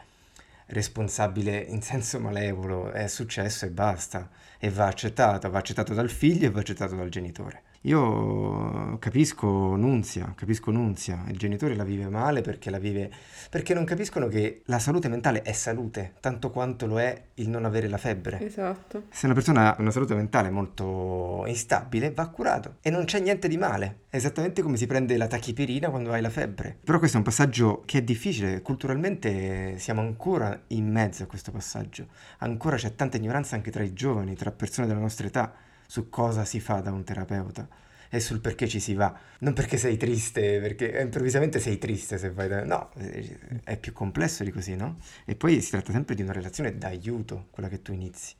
responsabile 0.66 1.58
in 1.60 1.80
senso 1.80 2.18
malevolo, 2.18 2.90
è 2.90 3.06
successo 3.06 3.66
e 3.66 3.70
basta, 3.70 4.28
e 4.58 4.68
va 4.70 4.86
accettato, 4.86 5.48
va 5.48 5.58
accettato 5.58 5.94
dal 5.94 6.10
figlio 6.10 6.48
e 6.48 6.50
va 6.50 6.58
accettato 6.58 6.96
dal 6.96 7.08
genitore. 7.08 7.62
Io 7.82 8.98
capisco 8.98 9.76
Nunzia, 9.76 10.32
capisco 10.34 10.72
Nunzia, 10.72 11.24
il 11.28 11.38
genitore 11.38 11.76
la 11.76 11.84
vive 11.84 12.08
male 12.08 12.40
perché 12.40 12.70
la 12.70 12.78
vive, 12.78 13.08
perché 13.50 13.72
non 13.72 13.84
capiscono 13.84 14.26
che 14.26 14.62
la 14.64 14.80
salute 14.80 15.08
mentale 15.08 15.42
è 15.42 15.52
salute, 15.52 16.14
tanto 16.18 16.50
quanto 16.50 16.86
lo 16.86 16.98
è 16.98 17.26
il 17.34 17.48
non 17.48 17.64
avere 17.64 17.86
la 17.86 17.96
febbre. 17.96 18.44
Esatto. 18.44 19.04
Se 19.10 19.26
una 19.26 19.34
persona 19.34 19.76
ha 19.76 19.80
una 19.80 19.92
salute 19.92 20.16
mentale 20.16 20.50
molto 20.50 21.44
instabile, 21.46 22.10
va 22.10 22.26
curato 22.28 22.78
e 22.80 22.90
non 22.90 23.04
c'è 23.04 23.20
niente 23.20 23.46
di 23.46 23.56
male. 23.56 24.00
È 24.08 24.16
esattamente 24.16 24.60
come 24.60 24.76
si 24.76 24.86
prende 24.86 25.16
la 25.16 25.28
tachipirina 25.28 25.88
quando 25.88 26.10
hai 26.10 26.20
la 26.20 26.30
febbre. 26.30 26.78
Però 26.82 26.98
questo 26.98 27.16
è 27.16 27.20
un 27.20 27.26
passaggio 27.26 27.82
che 27.86 27.98
è 27.98 28.02
difficile, 28.02 28.60
culturalmente 28.60 29.78
siamo 29.78 30.00
ancora 30.00 30.64
in 30.68 30.90
mezzo 30.90 31.22
a 31.22 31.26
questo 31.26 31.52
passaggio. 31.52 32.08
Ancora 32.38 32.74
c'è 32.74 32.96
tanta 32.96 33.18
ignoranza 33.18 33.54
anche 33.54 33.70
tra 33.70 33.84
i 33.84 33.92
giovani, 33.92 34.34
tra 34.34 34.50
persone 34.50 34.88
della 34.88 34.98
nostra 34.98 35.28
età, 35.28 35.52
su 35.90 36.10
cosa 36.10 36.44
si 36.44 36.60
fa 36.60 36.80
da 36.80 36.92
un 36.92 37.02
terapeuta 37.02 37.66
e 38.10 38.20
sul 38.20 38.40
perché 38.40 38.68
ci 38.68 38.78
si 38.78 38.92
va. 38.92 39.18
Non 39.40 39.54
perché 39.54 39.78
sei 39.78 39.96
triste, 39.96 40.60
perché 40.60 41.00
improvvisamente 41.00 41.60
sei 41.60 41.78
triste 41.78 42.18
se 42.18 42.30
vai 42.30 42.46
da... 42.46 42.62
No, 42.62 42.90
eh, 42.98 43.38
è 43.64 43.78
più 43.78 43.94
complesso 43.94 44.44
di 44.44 44.50
così, 44.50 44.76
no? 44.76 44.98
E 45.24 45.34
poi 45.34 45.60
si 45.62 45.70
tratta 45.70 45.92
sempre 45.92 46.14
di 46.14 46.20
una 46.20 46.32
relazione 46.32 46.76
d'aiuto, 46.76 47.46
quella 47.50 47.70
che 47.70 47.80
tu 47.80 47.92
inizi. 47.92 48.34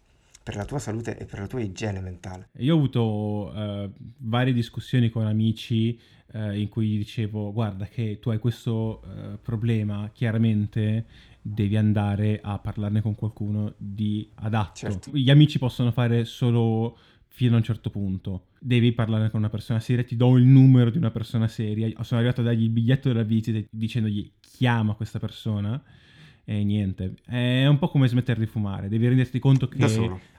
per 0.49 0.57
la 0.57 0.65
tua 0.65 0.79
salute 0.79 1.19
e 1.19 1.27
per 1.27 1.41
la 1.41 1.47
tua 1.47 1.61
igiene 1.61 2.01
mentale. 2.01 2.49
Io 2.57 2.73
ho 2.73 2.79
avuto 2.79 3.53
eh, 3.55 3.91
varie 4.17 4.55
discussioni 4.55 5.11
con 5.11 5.27
amici 5.27 6.01
eh, 6.33 6.59
in 6.59 6.71
cui 6.71 6.97
dicevo 6.97 7.53
guarda 7.53 7.85
che 7.85 8.19
tu 8.19 8.31
hai 8.31 8.39
questo 8.39 9.03
eh, 9.03 9.37
problema, 9.43 10.09
chiaramente 10.11 11.05
devi 11.43 11.77
andare 11.77 12.41
a 12.43 12.59
parlarne 12.59 13.03
con 13.03 13.15
qualcuno 13.15 13.75
di 13.77 14.27
adatto. 14.37 14.79
Certo. 14.79 15.11
Gli 15.13 15.29
amici 15.29 15.59
possono 15.59 15.93
fare 15.93 16.25
solo 16.25 16.97
fino 17.39 17.55
a 17.55 17.59
un 17.59 17.63
certo 17.63 17.89
punto. 17.89 18.47
Devi 18.59 18.91
parlare 18.91 19.31
con 19.31 19.39
una 19.39 19.49
persona 19.49 19.79
seria, 19.79 20.03
ti 20.03 20.17
do 20.17 20.37
il 20.37 20.43
numero 20.43 20.91
di 20.91 20.99
una 20.99 21.13
persona 21.13 21.47
seria. 21.47 21.89
Sono 22.03 22.19
arrivato 22.21 22.41
a 22.41 22.45
dargli 22.45 22.65
il 22.65 22.71
biglietto 22.71 23.07
della 23.07 23.23
visita 23.23 23.65
dicendogli 23.71 24.29
chiama 24.41 24.95
questa 24.95 25.21
persona 25.21 25.81
e 26.45 26.65
niente. 26.65 27.15
È 27.25 27.65
un 27.67 27.79
po' 27.79 27.91
come 27.91 28.09
smettere 28.09 28.41
di 28.41 28.47
fumare, 28.47 28.89
devi 28.89 29.07
renderti 29.07 29.39
conto 29.39 29.69
che 29.69 29.85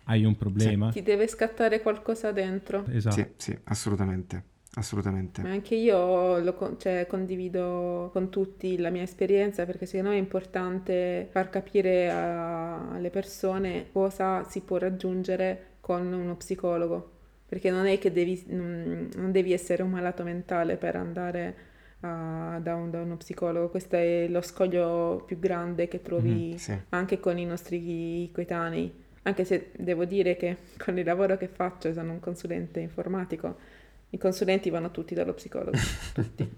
hai 0.03 0.25
un 0.25 0.35
problema. 0.35 0.91
Ti 0.91 1.01
deve 1.01 1.27
scattare 1.27 1.81
qualcosa 1.81 2.33
dentro. 2.33 2.85
Esatto. 2.88 3.15
Sì, 3.15 3.51
sì, 3.51 3.57
assolutamente. 3.63 4.43
Assolutamente. 4.73 5.41
Ma 5.41 5.51
anche 5.51 5.75
io 5.75 6.39
lo, 6.39 6.75
cioè, 6.77 7.07
condivido 7.07 8.09
con 8.12 8.29
tutti 8.29 8.77
la 8.77 8.89
mia 8.89 9.03
esperienza 9.03 9.65
perché 9.65 9.85
secondo 9.85 10.09
me 10.09 10.17
è 10.17 10.19
importante 10.19 11.29
far 11.31 11.49
capire 11.49 12.12
a, 12.12 12.91
alle 12.91 13.09
persone 13.09 13.88
cosa 13.91 14.43
si 14.43 14.62
può 14.62 14.77
raggiungere 14.77 15.68
con 15.89 16.13
uno 16.13 16.36
psicologo. 16.36 17.13
Perché 17.47 17.71
non 17.71 17.88
è 17.88 17.97
che 17.97 18.12
devi, 18.12 18.43
non 18.49 19.32
devi 19.32 19.54
essere 19.54 19.82
un 19.82 19.89
malato 19.89 20.21
mentale 20.21 20.78
per 20.78 20.95
andare 20.95 21.56
a, 22.02 22.60
da, 22.62 22.75
un, 22.75 22.91
da, 22.91 23.02
uno 23.02 23.17
psicologo. 23.17 23.69
Questo 23.69 23.95
è 23.95 24.28
lo 24.28 24.41
scoglio 24.41 25.23
più 25.25 25.39
grande 25.39 25.88
che 25.88 26.04
trovi 26.04 26.52
mm, 26.54 26.58
sì. 26.58 26.78
anche 26.89 27.19
con 27.19 27.39
i 27.39 27.45
nostri 27.45 28.30
coetanei. 28.32 28.93
Anche 29.23 29.45
se 29.45 29.71
devo 29.75 30.06
dire 30.06 30.38
che 30.38 30.58
con 30.78 30.95
il 30.99 31.06
lavoro 31.06 31.38
che 31.38 31.47
faccio 31.47 31.91
sono 31.91 32.12
un 32.12 32.19
consulente 32.19 32.82
informatico 32.82 33.78
i 34.12 34.17
consulenti 34.17 34.69
vanno 34.69 34.89
tutti 34.91 35.13
dallo 35.13 35.34
psicologo, 35.34 35.78
tutti. 36.13 36.49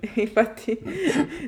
Infatti 0.14 0.78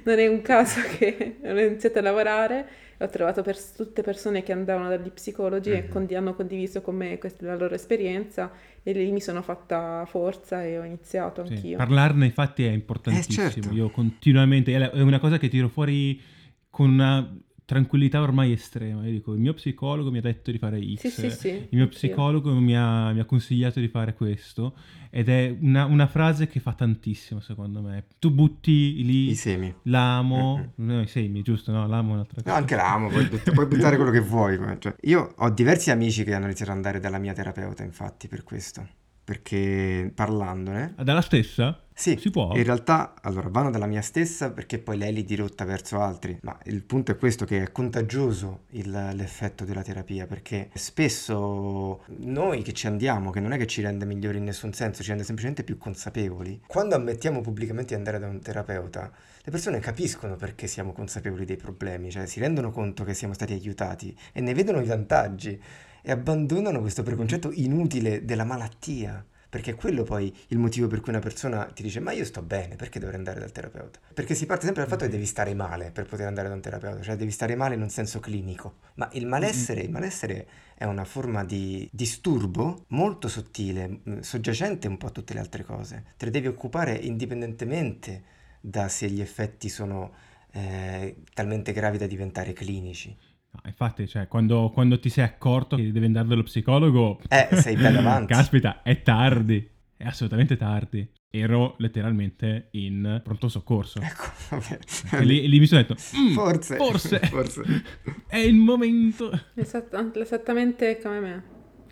non 0.05 0.19
è 0.19 0.27
un 0.27 0.43
caso 0.43 0.81
che 0.99 1.37
ho 1.43 1.59
iniziato 1.59 1.99
a 1.99 2.03
lavorare 2.03 2.69
ho 3.03 3.09
trovato 3.09 3.43
per, 3.43 3.57
tutte 3.59 4.03
persone 4.03 4.43
che 4.43 4.53
andavano 4.53 4.89
dagli 4.89 5.11
psicologi 5.11 5.71
mm-hmm. 5.71 5.85
e 5.85 5.89
con, 5.89 6.07
hanno 6.15 6.35
condiviso 6.35 6.83
con 6.83 6.97
me 6.97 7.19
questa, 7.19 7.47
la 7.47 7.57
loro 7.57 7.75
esperienza 7.75 8.53
e 8.83 8.93
lì 8.93 9.11
mi 9.11 9.21
sono 9.21 9.41
fatta 9.41 10.05
forza 10.07 10.65
e 10.65 10.79
ho 10.79 10.85
iniziato 10.85 11.47
sì, 11.47 11.53
anch'io. 11.53 11.77
Parlarne 11.79 12.27
infatti 12.27 12.65
è 12.65 12.71
importantissimo, 12.71 13.47
eh, 13.47 13.51
certo. 13.51 13.73
io 13.73 13.89
continuamente, 13.89 14.91
è 14.91 15.01
una 15.01 15.19
cosa 15.19 15.39
che 15.39 15.49
tiro 15.49 15.69
fuori 15.69 16.21
con 16.69 16.91
una 16.91 17.27
tranquillità 17.71 18.21
ormai 18.21 18.51
estrema. 18.51 19.05
Io 19.05 19.13
dico, 19.13 19.33
il 19.33 19.39
mio 19.39 19.55
psicologo 19.55 20.11
mi 20.11 20.19
ha 20.19 20.23
detto 20.23 20.51
di 20.51 20.59
fare 20.59 20.81
X, 20.81 20.99
sì, 20.99 21.11
sì, 21.11 21.31
sì, 21.31 21.49
il 21.49 21.69
mio 21.79 21.87
psicologo 21.87 22.53
mi 22.55 22.77
ha, 22.77 23.13
mi 23.13 23.21
ha, 23.21 23.25
consigliato 23.25 23.79
di 23.79 23.87
fare 23.87 24.15
questo, 24.15 24.75
ed 25.09 25.29
è 25.29 25.55
una, 25.61 25.85
una, 25.85 26.09
frase 26.09 26.49
che 26.49 26.59
fa 26.59 26.73
tantissimo 26.73 27.39
secondo 27.39 27.81
me. 27.81 28.07
Tu 28.19 28.33
butti 28.33 29.05
lì 29.05 29.31
i 29.31 29.35
semi, 29.37 29.73
l'amo, 29.83 30.57
mm-hmm. 30.57 30.95
no, 30.97 31.01
i 31.03 31.07
semi, 31.07 31.43
giusto? 31.43 31.71
No, 31.71 31.87
l'amo 31.87 32.11
è 32.11 32.13
un'altra 32.15 32.43
cosa. 32.43 32.51
No, 32.51 32.57
anche 32.61 32.75
l'amo, 32.75 33.09
puoi, 33.09 33.29
puoi 33.55 33.67
buttare 33.67 33.95
quello 33.95 34.11
che 34.11 34.21
vuoi. 34.21 34.59
Cioè, 34.81 34.97
io 35.03 35.33
ho 35.37 35.51
diversi 35.51 35.93
amici 35.93 36.25
che 36.25 36.35
hanno 36.35 36.47
iniziato 36.47 36.73
ad 36.73 36.77
andare 36.77 36.99
dalla 36.99 37.19
mia 37.19 37.35
terapeuta, 37.35 37.85
infatti, 37.85 38.27
per 38.27 38.43
questo 38.43 38.99
perché 39.31 40.11
parlandone... 40.13 40.97
Dalla 41.01 41.21
stessa? 41.21 41.81
Sì, 41.95 42.17
si 42.19 42.33
può. 42.33 42.53
In 42.57 42.65
realtà, 42.65 43.15
allora, 43.23 43.49
vanno 43.49 43.71
dalla 43.71 43.87
mia 43.87 44.03
stessa 44.03 44.51
perché 44.51 44.81
poi 44.81 44.97
lei 44.97 45.13
li 45.13 45.25
dirotta 45.25 45.65
verso 45.65 46.01
altri, 46.01 46.37
ma 46.43 46.59
il 46.65 46.83
punto 46.83 47.13
è 47.13 47.17
questo 47.17 47.45
che 47.45 47.63
è 47.63 47.71
contagioso 47.71 48.63
il, 48.71 48.91
l'effetto 48.91 49.65
della 49.65 49.83
terapia, 49.83 50.27
perché 50.27 50.71
spesso 50.75 52.03
noi 52.07 52.63
che 52.63 52.73
ci 52.73 52.89
andiamo, 52.89 53.31
che 53.31 53.39
non 53.39 53.53
è 53.53 53.57
che 53.57 53.69
ci 53.69 53.83
rende 53.83 54.05
migliori 54.05 54.39
in 54.39 54.45
nessun 54.45 54.73
senso, 54.73 55.05
ci 55.05 55.11
rende 55.11 55.23
semplicemente 55.23 55.63
più 55.63 55.79
consapevoli, 55.79 56.63
quando 56.67 56.97
ammettiamo 56.97 57.41
pubblicamente 57.41 57.91
di 57.91 57.95
andare 57.95 58.19
da 58.19 58.27
un 58.27 58.41
terapeuta, 58.41 59.13
le 59.43 59.51
persone 59.53 59.79
capiscono 59.79 60.35
perché 60.35 60.67
siamo 60.67 60.93
consapevoli 60.93 61.45
dei 61.45 61.57
problemi, 61.57 62.11
cioè 62.11 62.27
si 62.27 62.41
rendono 62.41 62.73
conto 62.73 63.05
che 63.05 63.15
siamo 63.15 63.35
stati 63.35 63.53
aiutati 63.53 64.13
e 64.33 64.41
ne 64.41 64.55
vedono 64.55 64.81
i 64.81 64.87
vantaggi 64.87 65.63
e 66.03 66.11
abbandonano 66.11 66.81
questo 66.81 67.03
preconcetto 67.03 67.51
inutile 67.53 68.25
della 68.25 68.45
malattia. 68.45 69.25
Perché 69.51 69.73
è 69.73 69.75
quello 69.75 70.05
poi 70.05 70.33
il 70.49 70.59
motivo 70.59 70.87
per 70.87 71.01
cui 71.01 71.11
una 71.11 71.21
persona 71.21 71.65
ti 71.65 71.83
dice 71.83 71.99
ma 71.99 72.13
io 72.13 72.25
sto 72.25 72.41
bene, 72.41 72.77
perché 72.77 73.01
dovrei 73.01 73.19
andare 73.19 73.41
dal 73.41 73.51
terapeuta? 73.51 73.99
Perché 74.15 74.37
si 74.37 74.47
parte 74.47 74.65
sempre 74.65 74.83
dal 74.83 74.91
fatto 74.93 75.07
che 75.07 75.11
devi 75.11 75.27
stare 75.27 75.55
male 75.55 75.91
per 75.91 76.07
poter 76.07 76.29
andare 76.29 76.47
da 76.47 76.55
un 76.55 76.61
terapeuta, 76.61 77.03
cioè 77.03 77.17
devi 77.17 77.33
stare 77.33 77.57
male 77.57 77.75
in 77.75 77.83
un 77.83 77.91
senso 77.91 78.21
clinico. 78.21 78.77
Ma 78.95 79.09
il 79.15 79.27
malessere, 79.27 79.81
il 79.81 79.91
malessere 79.91 80.47
è 80.77 80.85
una 80.85 81.05
forma 81.05 81.45
di 81.45 81.89
disturbo 81.91 82.85
molto 82.89 83.27
sottile, 83.27 84.01
mm, 84.09 84.21
soggiacente 84.21 84.87
un 84.87 84.97
po' 84.97 85.07
a 85.07 85.11
tutte 85.11 85.35
le 85.35 85.41
altre 85.41 85.65
cose. 85.65 86.05
Te 86.17 86.27
ne 86.27 86.31
devi 86.31 86.47
occupare 86.47 86.95
indipendentemente 86.95 88.23
da 88.61 88.89
se 88.89 89.11
gli 89.11 89.21
effetti 89.21 89.69
sono 89.69 90.13
eh, 90.53 91.17
talmente 91.35 91.73
gravi 91.73 91.99
da 91.99 92.07
diventare 92.07 92.53
clinici. 92.53 93.17
No, 93.53 93.61
infatti, 93.65 94.07
cioè, 94.07 94.29
quando, 94.29 94.71
quando, 94.73 95.01
ti 95.01 95.09
sei 95.09 95.25
accorto 95.25 95.77
che 95.77 95.91
devi 95.91 96.07
andare 96.07 96.29
dallo 96.29 96.45
psicologo... 96.45 97.21
Eh, 97.29 97.57
sei 97.57 97.77
bello 97.77 97.99
avanti. 98.01 98.33
Caspita, 98.33 98.83
è 98.83 99.03
tardi. 99.03 99.69
È 99.97 100.07
assolutamente 100.07 100.57
tardi. 100.57 101.09
Ero 101.29 101.75
letteralmente 101.79 102.69
in 102.73 103.21
pronto 103.23 103.49
soccorso. 103.49 104.01
Ecco, 104.01 104.23
vabbè. 104.51 105.25
Lì, 105.25 105.49
lì, 105.49 105.59
mi 105.59 105.67
sono 105.67 105.81
detto, 105.83 105.95
mm, 105.95 106.33
forse, 106.33 106.77
forse, 106.77 107.19
forse, 107.21 107.63
è 108.27 108.39
il 108.39 108.57
momento. 108.57 109.31
Esatto, 109.55 110.13
esattamente 110.21 110.99
come 111.01 111.21
me. 111.21 111.43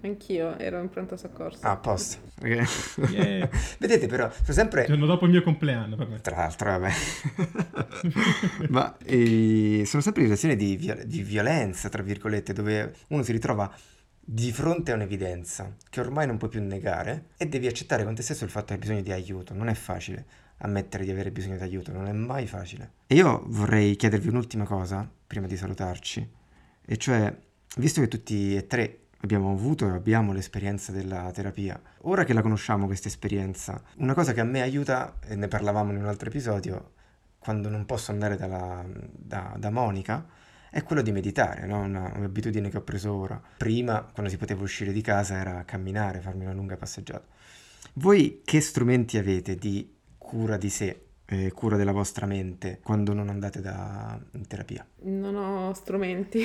Anch'io 0.03 0.57
ero 0.59 0.81
in 0.81 0.89
pronto 0.89 1.17
soccorso. 1.17 1.67
Ah, 1.67 1.73
a 1.73 1.77
posto. 1.77 2.19
Okay. 2.39 2.65
Yeah. 3.11 3.49
Vedete 3.79 4.07
però, 4.07 4.31
sono 4.31 4.53
sempre... 4.53 4.83
Il 4.83 4.89
giorno 4.89 5.07
dopo 5.07 5.25
il 5.25 5.33
mio 5.33 5.43
compleanno 5.43 5.97
per 5.97 6.09
me. 6.09 6.21
Tra 6.21 6.37
l'altro, 6.37 6.71
vabbè. 6.71 6.93
Ma 8.71 8.97
eh, 9.05 9.83
sono 9.87 10.03
sempre 10.03 10.23
situazioni 10.23 10.57
di, 10.57 10.77
viol- 10.77 11.05
di 11.05 11.23
violenza, 11.23 11.89
tra 11.89 12.03
virgolette, 12.03 12.53
dove 12.53 12.95
uno 13.09 13.23
si 13.23 13.33
ritrova 13.33 13.71
di 14.21 14.53
fronte 14.53 14.93
a 14.93 14.95
un'evidenza 14.95 15.75
che 15.89 16.01
ormai 16.01 16.27
non 16.27 16.37
puoi 16.37 16.51
più 16.51 16.63
negare 16.63 17.29
e 17.37 17.47
devi 17.47 17.67
accettare 17.67 18.05
con 18.05 18.15
te 18.15 18.23
stesso 18.23 18.45
il 18.45 18.51
fatto 18.51 18.67
che 18.67 18.75
hai 18.75 18.79
bisogno 18.79 19.01
di 19.01 19.13
aiuto. 19.13 19.55
Non 19.55 19.69
è 19.69 19.75
facile 19.75 20.27
ammettere 20.59 21.05
di 21.05 21.11
avere 21.11 21.31
bisogno 21.31 21.57
di 21.57 21.63
aiuto, 21.63 21.93
non 21.93 22.07
è 22.07 22.13
mai 22.13 22.47
facile. 22.47 22.93
E 23.07 23.15
io 23.15 23.43
vorrei 23.47 23.97
chiedervi 23.97 24.29
un'ultima 24.29 24.65
cosa 24.65 25.09
prima 25.27 25.47
di 25.47 25.57
salutarci, 25.57 26.29
e 26.85 26.97
cioè, 26.97 27.35
visto 27.77 28.01
che 28.01 28.09
tutti 28.09 28.57
e 28.57 28.67
tre 28.67 28.99
abbiamo 29.21 29.53
avuto 29.53 29.87
e 29.87 29.91
abbiamo 29.91 30.33
l'esperienza 30.33 30.93
della 30.93 31.31
terapia. 31.33 31.81
Ora 32.03 32.25
che 32.25 32.33
la 32.33 32.43
conosciamo 32.43 32.87
questa 32.87 33.09
esperienza, 33.09 33.83
una 33.97 34.15
cosa 34.15 34.33
che 34.33 34.41
a 34.41 34.45
me 34.45 34.63
aiuta, 34.63 35.19
e 35.27 35.35
ne 35.35 35.49
parlavamo 35.49 35.93
in 35.93 35.99
un 35.99 36.07
altro 36.07 36.29
episodio, 36.29 36.93
quando 37.39 37.69
non 37.69 37.85
posso 37.87 38.11
andare 38.11 38.37
dalla, 38.37 38.85
da, 38.87 39.55
da, 39.57 39.71
Monica, 39.71 40.27
è 40.71 40.83
quello 40.83 41.03
di 41.03 41.13
meditare, 41.13 41.67
no? 41.67 41.81
una, 41.81 42.13
un'abitudine 42.15 42.69
che 42.69 42.77
ho 42.77 42.83
preso 42.83 43.15
ora. 43.15 43.41
Prima, 43.57 44.03
quando 44.03 44.31
si 44.31 44.37
poteva 44.37 44.63
uscire 44.63 44.93
di 44.93 45.01
casa, 45.01 45.37
era 45.37 45.65
camminare, 45.65 46.21
farmi 46.21 46.45
una 46.45 46.55
lunga 46.55 46.77
passeggiata. 46.77 47.27
Voi 47.95 48.43
che 48.45 48.61
strumenti 48.61 49.19
avete 49.19 49.57
di 49.57 49.97
cura 50.19 50.57
di 50.57 50.69
sé 50.69 51.08
eh, 51.31 51.53
cura 51.53 51.77
della 51.77 51.93
vostra 51.93 52.25
mente 52.25 52.81
quando 52.83 53.13
non 53.13 53.29
andate 53.29 53.61
da, 53.61 54.19
in 54.33 54.47
terapia? 54.47 54.87
Non 55.03 55.37
ho 55.37 55.75
strumenti. 55.75 56.43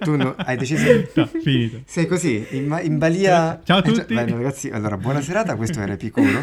tu 0.00 0.16
no, 0.16 0.34
hai 0.40 0.56
deciso? 0.56 0.84
No, 1.14 1.26
finito. 1.26 1.82
Sei 1.84 2.06
così, 2.06 2.46
in, 2.52 2.80
in 2.82 2.96
balia... 2.98 3.60
Ciao 3.62 3.78
a 3.78 3.82
tutti! 3.82 4.00
Eh, 4.00 4.14
bene, 4.14 4.32
ragazzi, 4.32 4.70
allora 4.70 4.96
buona 4.96 5.20
serata, 5.20 5.54
questo 5.56 5.80
era 5.80 5.92
Epicuro. 5.92 6.40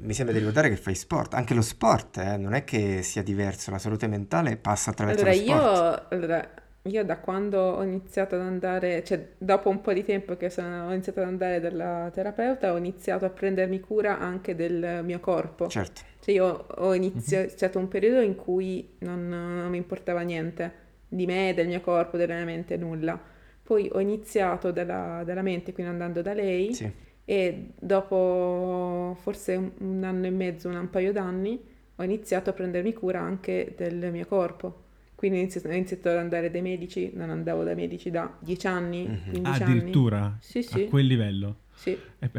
Mi 0.00 0.14
sembra 0.14 0.32
di 0.32 0.38
ricordare 0.38 0.70
che 0.70 0.76
fai 0.76 0.94
sport, 0.94 1.34
anche 1.34 1.54
lo 1.54 1.60
sport, 1.60 2.18
eh, 2.18 2.36
non 2.36 2.54
è 2.54 2.62
che 2.64 3.02
sia 3.02 3.22
diverso, 3.22 3.72
la 3.72 3.78
salute 3.78 4.06
mentale 4.06 4.56
passa 4.56 4.90
attraverso 4.90 5.24
allora, 5.24 5.36
lo 5.36 5.42
sport. 5.42 5.60
Io, 5.60 6.16
allora, 6.16 6.48
io 6.82 7.04
da 7.04 7.18
quando 7.18 7.58
ho 7.58 7.82
iniziato 7.82 8.36
ad 8.36 8.42
andare, 8.42 9.02
cioè 9.04 9.32
dopo 9.36 9.68
un 9.68 9.80
po' 9.80 9.92
di 9.92 10.04
tempo 10.04 10.36
che 10.36 10.48
sono, 10.48 10.86
ho 10.86 10.92
iniziato 10.92 11.20
ad 11.20 11.26
andare 11.26 11.60
dalla 11.60 12.10
terapeuta, 12.12 12.72
ho 12.72 12.76
iniziato 12.76 13.24
a 13.24 13.30
prendermi 13.30 13.80
cura 13.80 14.18
anche 14.18 14.54
del 14.54 15.00
mio 15.04 15.20
corpo. 15.20 15.68
Certo. 15.68 16.02
Cioè 16.20 16.34
io 16.34 16.66
ho 16.66 16.94
iniziato 16.94 17.78
un 17.78 17.88
periodo 17.88 18.20
in 18.20 18.36
cui 18.36 18.96
non, 19.00 19.28
non 19.28 19.68
mi 19.68 19.76
importava 19.76 20.20
niente 20.20 20.86
di 21.08 21.26
me, 21.26 21.52
del 21.54 21.66
mio 21.66 21.80
corpo, 21.80 22.16
della 22.16 22.34
mia 22.36 22.44
mente, 22.44 22.76
nulla. 22.76 23.20
Poi 23.62 23.90
ho 23.92 24.00
iniziato 24.00 24.70
dalla, 24.70 25.22
dalla 25.24 25.42
mente, 25.42 25.72
quindi 25.72 25.92
andando 25.92 26.22
da 26.22 26.32
lei, 26.32 26.72
sì. 26.72 26.90
e 27.24 27.72
dopo 27.78 29.16
forse 29.20 29.56
un, 29.56 29.72
un 29.78 30.04
anno 30.04 30.26
e 30.26 30.30
mezzo, 30.30 30.68
un 30.68 30.88
paio 30.88 31.12
d'anni, 31.12 31.60
ho 31.96 32.02
iniziato 32.02 32.50
a 32.50 32.52
prendermi 32.54 32.94
cura 32.94 33.20
anche 33.20 33.74
del 33.76 34.10
mio 34.10 34.24
corpo 34.26 34.86
quindi 35.18 35.38
ho 35.38 35.72
iniziato, 35.72 36.10
ad 36.10 36.16
andare 36.16 36.48
dai 36.48 36.62
medici, 36.62 37.10
non 37.12 37.30
andavo 37.30 37.64
dai 37.64 37.74
medici 37.74 38.08
da 38.08 38.32
10 38.38 38.66
anni, 38.68 39.08
mm-hmm. 39.08 39.30
15 39.30 39.62
Addirittura? 39.64 40.18
Anni. 40.18 40.36
Sì, 40.38 40.62
sì. 40.62 40.84
A 40.84 40.88
quel 40.88 41.06
livello? 41.06 41.56
Sì. 41.74 41.98
Eh 42.20 42.30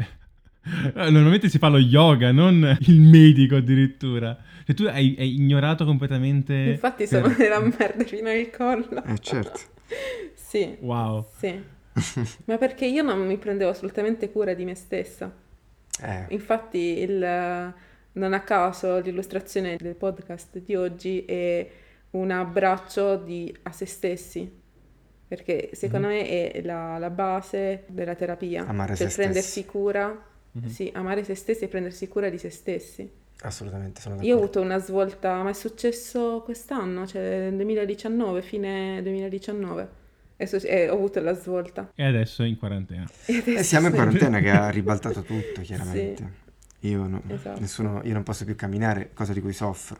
Normalmente 1.10 1.50
si 1.50 1.58
fa 1.58 1.68
lo 1.68 1.76
yoga, 1.76 2.32
non 2.32 2.78
il 2.86 3.00
medico 3.00 3.56
addirittura. 3.56 4.34
Cioè 4.64 4.74
tu 4.74 4.84
hai, 4.84 5.14
hai 5.18 5.34
ignorato 5.34 5.84
completamente... 5.84 6.54
Infatti 6.54 7.06
sono 7.06 7.28
per... 7.28 7.36
nella 7.36 7.60
merda 7.60 8.02
fino 8.04 8.30
al 8.30 8.50
collo. 8.50 9.04
Eh 9.04 9.18
certo. 9.18 9.60
Sì. 10.50 10.76
Wow. 10.80 11.26
Sì. 11.36 11.62
Ma 12.46 12.56
perché 12.56 12.86
io 12.86 13.02
non 13.02 13.26
mi 13.26 13.36
prendevo 13.36 13.70
assolutamente 13.70 14.32
cura 14.32 14.54
di 14.54 14.64
me 14.64 14.74
stessa. 14.74 15.30
Eh, 16.02 16.24
Infatti, 16.30 16.78
il- 16.78 17.74
non 18.12 18.32
a 18.32 18.40
caso 18.40 18.98
l'illustrazione 19.00 19.76
del 19.76 19.94
podcast 19.94 20.58
di 20.58 20.74
oggi 20.74 21.24
è 21.24 21.68
un 22.10 22.30
abbraccio 22.30 23.16
di- 23.16 23.54
a 23.62 23.72
se 23.72 23.86
stessi. 23.86 24.58
Perché 25.28 25.70
secondo 25.74 26.08
me 26.08 26.26
è 26.52 26.60
la, 26.62 26.98
la 26.98 27.10
base 27.10 27.84
della 27.86 28.14
terapia. 28.16 28.66
Amare 28.66 28.96
cioè 28.96 29.08
se 29.08 29.14
prendersi 29.22 29.48
stessi. 29.60 29.66
cura, 29.66 30.24
Mhm. 30.52 30.66
sì, 30.68 30.90
amare 30.92 31.22
se 31.22 31.36
stessi 31.36 31.64
e 31.64 31.68
prendersi 31.68 32.08
cura 32.08 32.28
di 32.28 32.38
se 32.38 32.50
stessi. 32.50 33.08
assolutamente, 33.42 34.00
sono 34.02 34.16
Io 34.16 34.20
ho 34.20 34.22
d'accordo. 34.40 34.42
avuto 34.42 34.60
una 34.60 34.78
svolta, 34.78 35.42
ma 35.42 35.50
è 35.50 35.52
successo 35.54 36.42
quest'anno, 36.44 37.06
cioè 37.06 37.22
nel 37.48 37.54
2019, 37.54 38.42
fine 38.42 39.00
2019. 39.02 39.88
E 40.36 40.46
so- 40.46 40.56
e 40.58 40.88
ho 40.90 40.94
avuto 40.94 41.20
la 41.20 41.32
svolta. 41.34 41.90
E 41.94 42.04
adesso 42.04 42.42
è 42.42 42.46
in 42.46 42.58
quarantena. 42.58 43.06
E 43.26 43.32
E 43.32 43.38
adesso 43.38 43.62
siamo 43.62 43.86
in 43.86 43.92
sì. 43.92 43.98
quarantena 43.98 44.40
che 44.40 44.50
ha 44.50 44.68
ribaltato 44.70 45.22
tutto, 45.22 45.60
chiaramente. 45.62 46.32
Io, 46.80 47.06
no- 47.06 47.22
Esatto. 47.28 47.60
nessuno- 47.60 48.00
io 48.04 48.12
non 48.12 48.22
posso 48.24 48.44
più 48.44 48.56
camminare, 48.56 49.10
cosa 49.14 49.32
di 49.32 49.40
cui 49.40 49.52
soffro. 49.52 49.96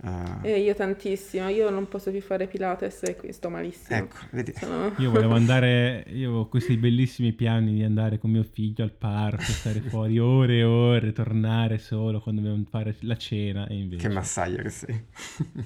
Eh, 0.00 0.52
E 0.52 0.60
io 0.60 0.74
tantissimo, 0.74 1.48
io 1.48 1.70
non 1.70 1.88
posso 1.88 2.10
più 2.12 2.20
fare 2.20 2.46
Pilates 2.46 3.02
e 3.02 3.16
qui 3.16 3.32
sto 3.32 3.48
malissimo. 3.50 3.98
ecco, 3.98 4.16
vedi, 4.30 4.52
Sono- 4.54 4.92
Io 4.98 5.10
volevo 5.10 5.34
andare, 5.36 6.04
io 6.08 6.28
avevo 6.28 6.46
questi 6.48 6.76
bellissimi 6.76 7.32
piani 7.32 7.72
di 7.74 7.82
andare 7.82 8.18
con 8.18 8.30
mio 8.30 8.44
figlio 8.44 8.84
al 8.84 8.92
parco, 8.92 9.42
stare 9.42 9.80
fuori 9.80 10.18
ore 10.18 10.58
e 10.58 10.64
ore, 10.64 11.12
tornare 11.12 11.78
solo 11.78 12.20
quando 12.20 12.40
dobbiamo 12.42 12.64
fare 12.70 12.94
la 13.00 13.16
cena 13.16 13.66
e 13.66 13.74
invece... 13.76 14.06
che 14.08 14.14
massaia 14.14 14.62
che 14.62 14.70
sei. 14.70 15.04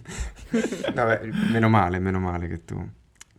Vabbè, 0.95 1.29
meno 1.51 1.69
male, 1.69 1.99
meno 1.99 2.19
male 2.19 2.49
che 2.49 2.65
tu 2.65 2.89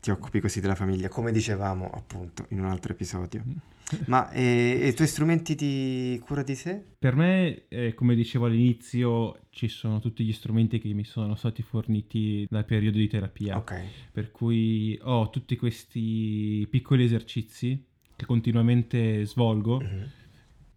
ti 0.03 0.11
occupi 0.11 0.41
così 0.41 0.59
della 0.59 0.75
famiglia, 0.75 1.07
come 1.07 1.31
dicevamo 1.31 1.89
appunto 1.89 2.45
in 2.49 2.59
un 2.59 2.65
altro 2.65 2.91
episodio. 2.91 3.41
Ma 4.07 4.29
e, 4.31 4.79
e 4.81 4.87
i 4.89 4.93
tuoi 4.93 5.07
strumenti 5.07 5.55
di 5.55 6.21
cura 6.25 6.43
di 6.43 6.55
sé? 6.55 6.83
Per 6.99 7.15
me, 7.15 7.67
eh, 7.69 7.93
come 7.93 8.13
dicevo 8.13 8.47
all'inizio, 8.47 9.45
ci 9.49 9.69
sono 9.69 10.01
tutti 10.01 10.25
gli 10.25 10.33
strumenti 10.33 10.79
che 10.79 10.91
mi 10.91 11.05
sono 11.05 11.35
stati 11.35 11.61
forniti 11.61 12.45
dal 12.49 12.65
periodo 12.65 12.97
di 12.97 13.07
terapia. 13.07 13.55
Ok, 13.55 13.81
Per 14.11 14.31
cui 14.31 14.99
ho 15.03 15.29
tutti 15.29 15.55
questi 15.55 16.67
piccoli 16.69 17.05
esercizi 17.05 17.81
che 18.17 18.25
continuamente 18.25 19.25
svolgo 19.25 19.79
Mhm. 19.79 20.09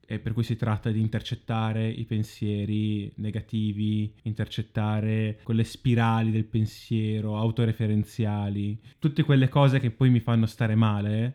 E 0.07 0.21
per 0.21 0.33
cui 0.33 0.45
si 0.45 0.57
tratta 0.57 0.91
di 0.91 1.01
intercettare 1.01 1.89
i 1.89 2.05
pensieri 2.05 3.13
negativi, 3.17 4.13
intercettare 4.23 5.41
quelle 5.43 5.65
spirali 5.65 6.31
del 6.31 6.45
pensiero, 6.45 7.37
autoreferenziali, 7.37 8.79
tutte 8.99 9.25
quelle 9.25 9.49
cose 9.49 9.81
che 9.81 9.91
poi 9.91 10.11
mi 10.11 10.21
fanno 10.21 10.47
stare 10.47 10.77
male. 10.77 11.35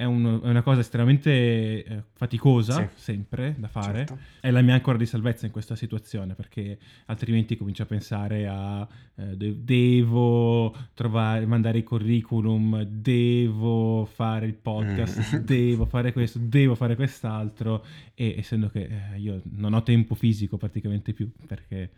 È, 0.00 0.04
un- 0.04 0.40
è 0.42 0.48
una 0.48 0.62
cosa 0.62 0.80
estremamente 0.80 1.84
eh, 1.84 2.02
faticosa, 2.14 2.88
Sì. 2.94 3.02
sempre 3.02 3.54
da 3.58 3.68
fare. 3.68 3.98
certo. 4.06 4.18
È 4.40 4.50
la 4.50 4.62
mia 4.62 4.72
ancora 4.72 4.96
di 4.96 5.04
salvezza 5.04 5.44
in 5.44 5.52
questa 5.52 5.76
situazione 5.76 6.34
perché 6.34 6.78
altrimenti 7.06 7.54
comincio 7.54 7.82
a 7.82 7.86
pensare 7.86 8.46
a 8.48 8.88
eh, 9.16 9.36
de- 9.36 9.62
devo 9.62 10.74
trovare, 10.94 11.44
mandare 11.44 11.76
i 11.78 11.82
curriculum, 11.82 12.82
devo 12.82 14.06
fare 14.10 14.46
il 14.46 14.54
podcast, 14.54 15.36
Mm. 15.36 15.38
devo 15.44 15.84
fare 15.84 16.12
questo, 16.14 16.38
devo 16.40 16.74
fare 16.74 16.96
quest'altro 16.96 17.84
e 18.14 18.36
essendo 18.38 18.68
che 18.70 18.88
eh, 19.12 19.18
io 19.18 19.42
non 19.52 19.74
ho 19.74 19.82
tempo 19.82 20.14
fisico 20.14 20.56
praticamente 20.56 21.12
più 21.12 21.30
perché 21.46 21.90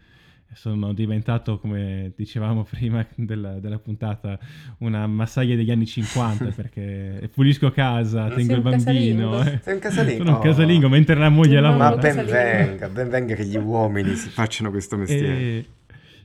sono 0.54 0.92
diventato, 0.92 1.58
come 1.58 2.12
dicevamo 2.16 2.64
prima 2.68 3.06
della, 3.14 3.58
della 3.58 3.78
puntata, 3.78 4.38
una 4.78 5.06
massaglia 5.06 5.56
degli 5.56 5.70
anni 5.70 5.86
50 5.86 6.46
perché 6.56 7.30
pulisco 7.32 7.70
casa, 7.70 8.28
Sei 8.28 8.36
tengo 8.46 8.52
il 8.52 8.58
un 8.58 8.62
bambino. 8.84 9.30
casalingo. 9.30 9.42
eh. 9.42 9.60
Sei 9.62 9.74
un 9.74 9.80
casalingo? 9.80 10.24
Sono 10.24 10.36
un 10.36 10.42
casalingo 10.42 10.88
mentre 10.88 11.14
la 11.16 11.28
moglie 11.28 11.56
Un 11.56 11.62
lavora. 11.62 11.88
Ma 11.90 11.96
ben 11.96 12.24
venga, 12.24 12.88
ben 12.88 13.08
venga 13.08 13.34
che 13.34 13.44
gli 13.44 13.56
uomini 13.56 14.14
si 14.14 14.28
facciano 14.28 14.70
questo 14.70 14.96
mestiere. 14.96 15.28
E- 15.40 15.66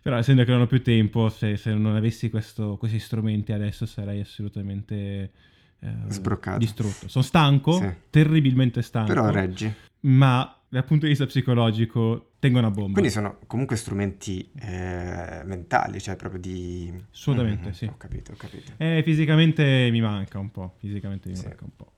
Però 0.02 0.16
essendo 0.18 0.44
che 0.46 0.52
non 0.52 0.62
ho 0.62 0.68
più 0.68 0.82
tempo, 0.82 1.28
se, 1.30 1.58
se 1.58 1.74
non 1.74 1.96
avessi 1.96 2.30
questo- 2.30 2.78
questi 2.78 3.00
strumenti 3.00 3.52
adesso 3.52 3.86
sarei 3.86 4.22
assolutamente 4.22 5.32
eh, 5.80 5.88
Sbroccato. 6.08 6.58
distrutto. 6.58 7.08
Sono 7.08 7.24
stanco, 7.24 7.74
Sì. 7.74 7.88
terribilmente 8.10 8.82
stanco, 8.82 9.14
Però 9.14 9.30
reggi. 9.30 9.72
ma 10.02 10.52
dal 10.70 10.84
punto 10.86 11.04
di 11.06 11.10
vista 11.12 11.26
psicologico 11.26 12.27
tengo 12.40 12.60
una 12.60 12.70
bomba. 12.72 12.94
Quindi 12.94 13.10
sono 13.10 13.40
comunque 13.48 13.76
strumenti 13.76 14.50
eh, 14.60 15.42
mentali, 15.46 16.00
cioè 16.00 16.16
proprio 16.16 16.40
di... 16.40 16.94
Assolutamente, 17.12 17.68
Mhm, 17.70 17.74
sì. 17.74 17.86
Ho 17.86 17.98
capito, 17.98 18.32
ho 18.34 18.36
capito. 18.36 18.72
Eh, 18.78 19.02
fisicamente 19.04 19.90
mi 19.92 20.02
manca 20.02 20.40
un 20.40 20.52
po', 20.52 20.76
fisicamente 20.80 21.30
mi 21.30 21.36
Sì. 21.36 21.46
manca 21.46 21.64
un 21.64 21.76
po'. 21.76 21.92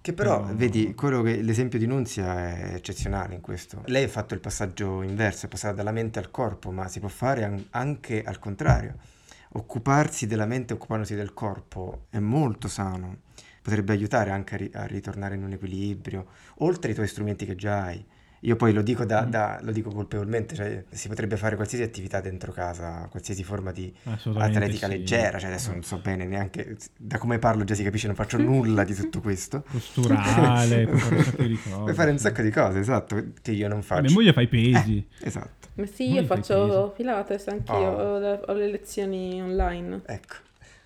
Che 0.00 0.12
però, 0.14 0.40
Però- 0.42 0.54
vedi, 0.54 0.94
quello 0.94 1.20
che, 1.22 1.42
l'esempio 1.42 1.78
di 1.78 1.86
Nunzia 1.86 2.70
è 2.70 2.74
eccezionale 2.74 3.34
in 3.34 3.40
questo. 3.42 3.82
Lei 3.86 4.04
ha 4.04 4.08
fatto 4.08 4.32
il 4.34 4.40
passaggio 4.40 5.02
inverso, 5.02 5.46
è 5.46 5.48
passata 5.48 5.74
dalla 5.74 5.92
mente 5.92 6.18
al 6.18 6.30
corpo, 6.30 6.70
ma 6.70 6.88
si 6.88 6.98
può 7.00 7.08
fare 7.08 7.44
an- 7.44 7.66
anche 7.70 8.22
al 8.22 8.38
contrario. 8.38 8.94
Occuparsi 9.52 10.26
della 10.26 10.46
mente 10.46 10.74
occupandosi 10.74 11.14
del 11.14 11.32
corpo 11.34 12.06
è 12.10 12.18
molto 12.18 12.68
sano, 12.68 13.18
potrebbe 13.62 13.92
aiutare 13.92 14.30
anche 14.30 14.54
a, 14.54 14.58
ri- 14.58 14.70
a 14.74 14.84
ritornare 14.86 15.34
in 15.34 15.42
un 15.42 15.52
equilibrio, 15.52 16.26
oltre 16.58 16.90
ai 16.90 16.94
tuoi 16.94 17.08
strumenti 17.08 17.44
che 17.44 17.54
già 17.56 17.84
hai. 17.84 18.04
Io 18.42 18.54
poi 18.54 18.72
lo 18.72 18.82
dico, 18.82 19.04
da, 19.04 19.24
Mm. 19.26 19.30
da- 19.30 19.58
lo 19.62 19.72
dico 19.72 19.90
colpevolmente, 19.90 20.54
cioè 20.54 20.84
si 20.90 21.08
potrebbe 21.08 21.36
fare 21.36 21.56
qualsiasi 21.56 21.82
attività 21.82 22.20
dentro 22.20 22.52
casa, 22.52 23.08
qualsiasi 23.10 23.42
forma 23.42 23.72
di 23.72 23.92
atletica 24.04 24.86
sì. 24.86 24.92
leggera, 24.92 25.38
cioè 25.40 25.48
adesso 25.48 25.72
non 25.72 25.82
so 25.82 25.98
bene 25.98 26.24
neanche, 26.24 26.76
da 26.96 27.18
come 27.18 27.38
parlo 27.40 27.64
già 27.64 27.74
si 27.74 27.82
capisce, 27.82 28.06
non 28.06 28.14
faccio 28.14 28.38
nulla 28.38 28.84
di 28.84 28.94
tutto 28.94 29.20
questo. 29.20 29.64
Posturale, 29.70 30.86
puoi 30.86 30.98
fare 30.98 31.10
un 31.16 31.22
sacco 31.24 31.42
di 31.42 31.58
cose. 31.60 31.76
Puoi 31.82 31.94
fare 31.94 32.10
un 32.12 32.18
sacco 32.18 32.42
di 32.42 32.50
cose, 32.50 32.78
esatto, 32.78 33.24
che 33.42 33.50
io 33.50 33.66
non 33.68 33.82
faccio. 33.82 34.02
Mia 34.02 34.12
moglie 34.12 34.32
fa 34.32 34.40
i 34.40 34.48
pesi. 34.48 35.04
Esatto, 35.20 35.68
Ma 35.74 35.86
sì, 35.86 36.12
io 36.12 36.24
faccio 36.24 36.92
Pilates 36.96 37.48
anch'io, 37.48 37.74
Oh. 37.74 38.14
ho, 38.14 38.18
le- 38.20 38.40
ho 38.46 38.52
le 38.52 38.70
lezioni 38.70 39.42
online. 39.42 40.02
ecco. 40.06 40.34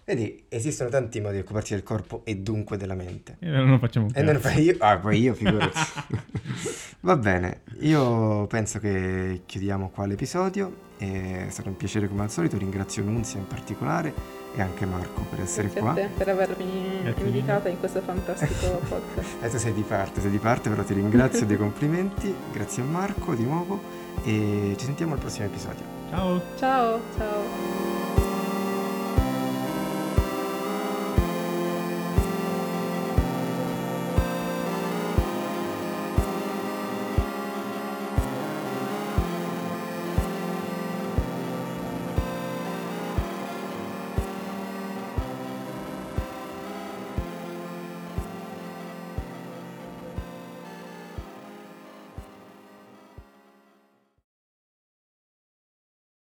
Vedi, 0.05 0.43
esistono 0.49 0.91
tanti 0.91 1.21
modi 1.21 1.35
di 1.37 1.41
occuparsi 1.43 1.75
del 1.75 1.85
corpo 1.85 2.23
e 2.25 2.35
dunque 2.37 2.77
della 2.77 2.95
mente. 2.97 3.37
E 3.39 3.47
non 3.49 3.79
facciamo 3.79 4.07
un 4.07 4.13
E 4.17 4.23
non 4.23 4.35
cazzo. 4.35 4.49
fai 4.49 4.63
io, 4.65 4.75
ah, 4.81 4.99
poi 4.99 5.21
io 5.21 5.33
figurati. 5.33 5.79
Va 7.05 7.17
bene, 7.17 7.63
io 7.81 8.47
penso 8.47 8.79
che 8.79 9.43
chiudiamo 9.45 9.91
qua 9.91 10.07
l'episodio. 10.07 10.91
È 10.97 11.47
stato 11.51 11.69
un 11.69 11.77
piacere 11.77 12.07
come 12.09 12.23
al 12.23 12.31
solito, 12.31 12.57
ringrazio 12.57 13.03
Nunzia 13.03 13.41
in 13.41 13.47
particolare 13.49 14.15
e 14.55 14.63
anche 14.63 14.87
Marco 14.87 15.23
per 15.29 15.41
essere 15.41 15.65
Grazie 15.67 15.81
qua. 15.81 15.93
te 15.95 16.09
per 16.17 16.29
avermi 16.29 17.01
Grazie 17.03 17.25
invitata 17.27 17.69
in 17.69 17.79
questo 17.81 18.03
fantastico 18.03 18.79
podcast. 18.89 19.35
Adesso 19.41 19.59
sei 19.59 19.73
di 19.73 19.83
parte, 19.83 20.21
sei 20.21 20.31
di 20.31 20.39
parte, 20.39 20.71
però 20.71 20.85
ti 20.85 20.95
ringrazio 20.95 21.45
dei 21.45 21.57
complimenti. 21.57 22.33
Grazie 22.53 22.85
a 22.85 22.87
Marco 22.87 23.35
di 23.35 23.43
nuovo 23.45 23.81
e 24.23 24.77
ci 24.79 24.85
sentiamo 24.85 25.15
al 25.15 25.19
prossimo 25.19 25.47
episodio. 25.47 25.85
Ciao. 26.11 26.41
Ciao, 26.57 27.01
ciao. 27.17 27.92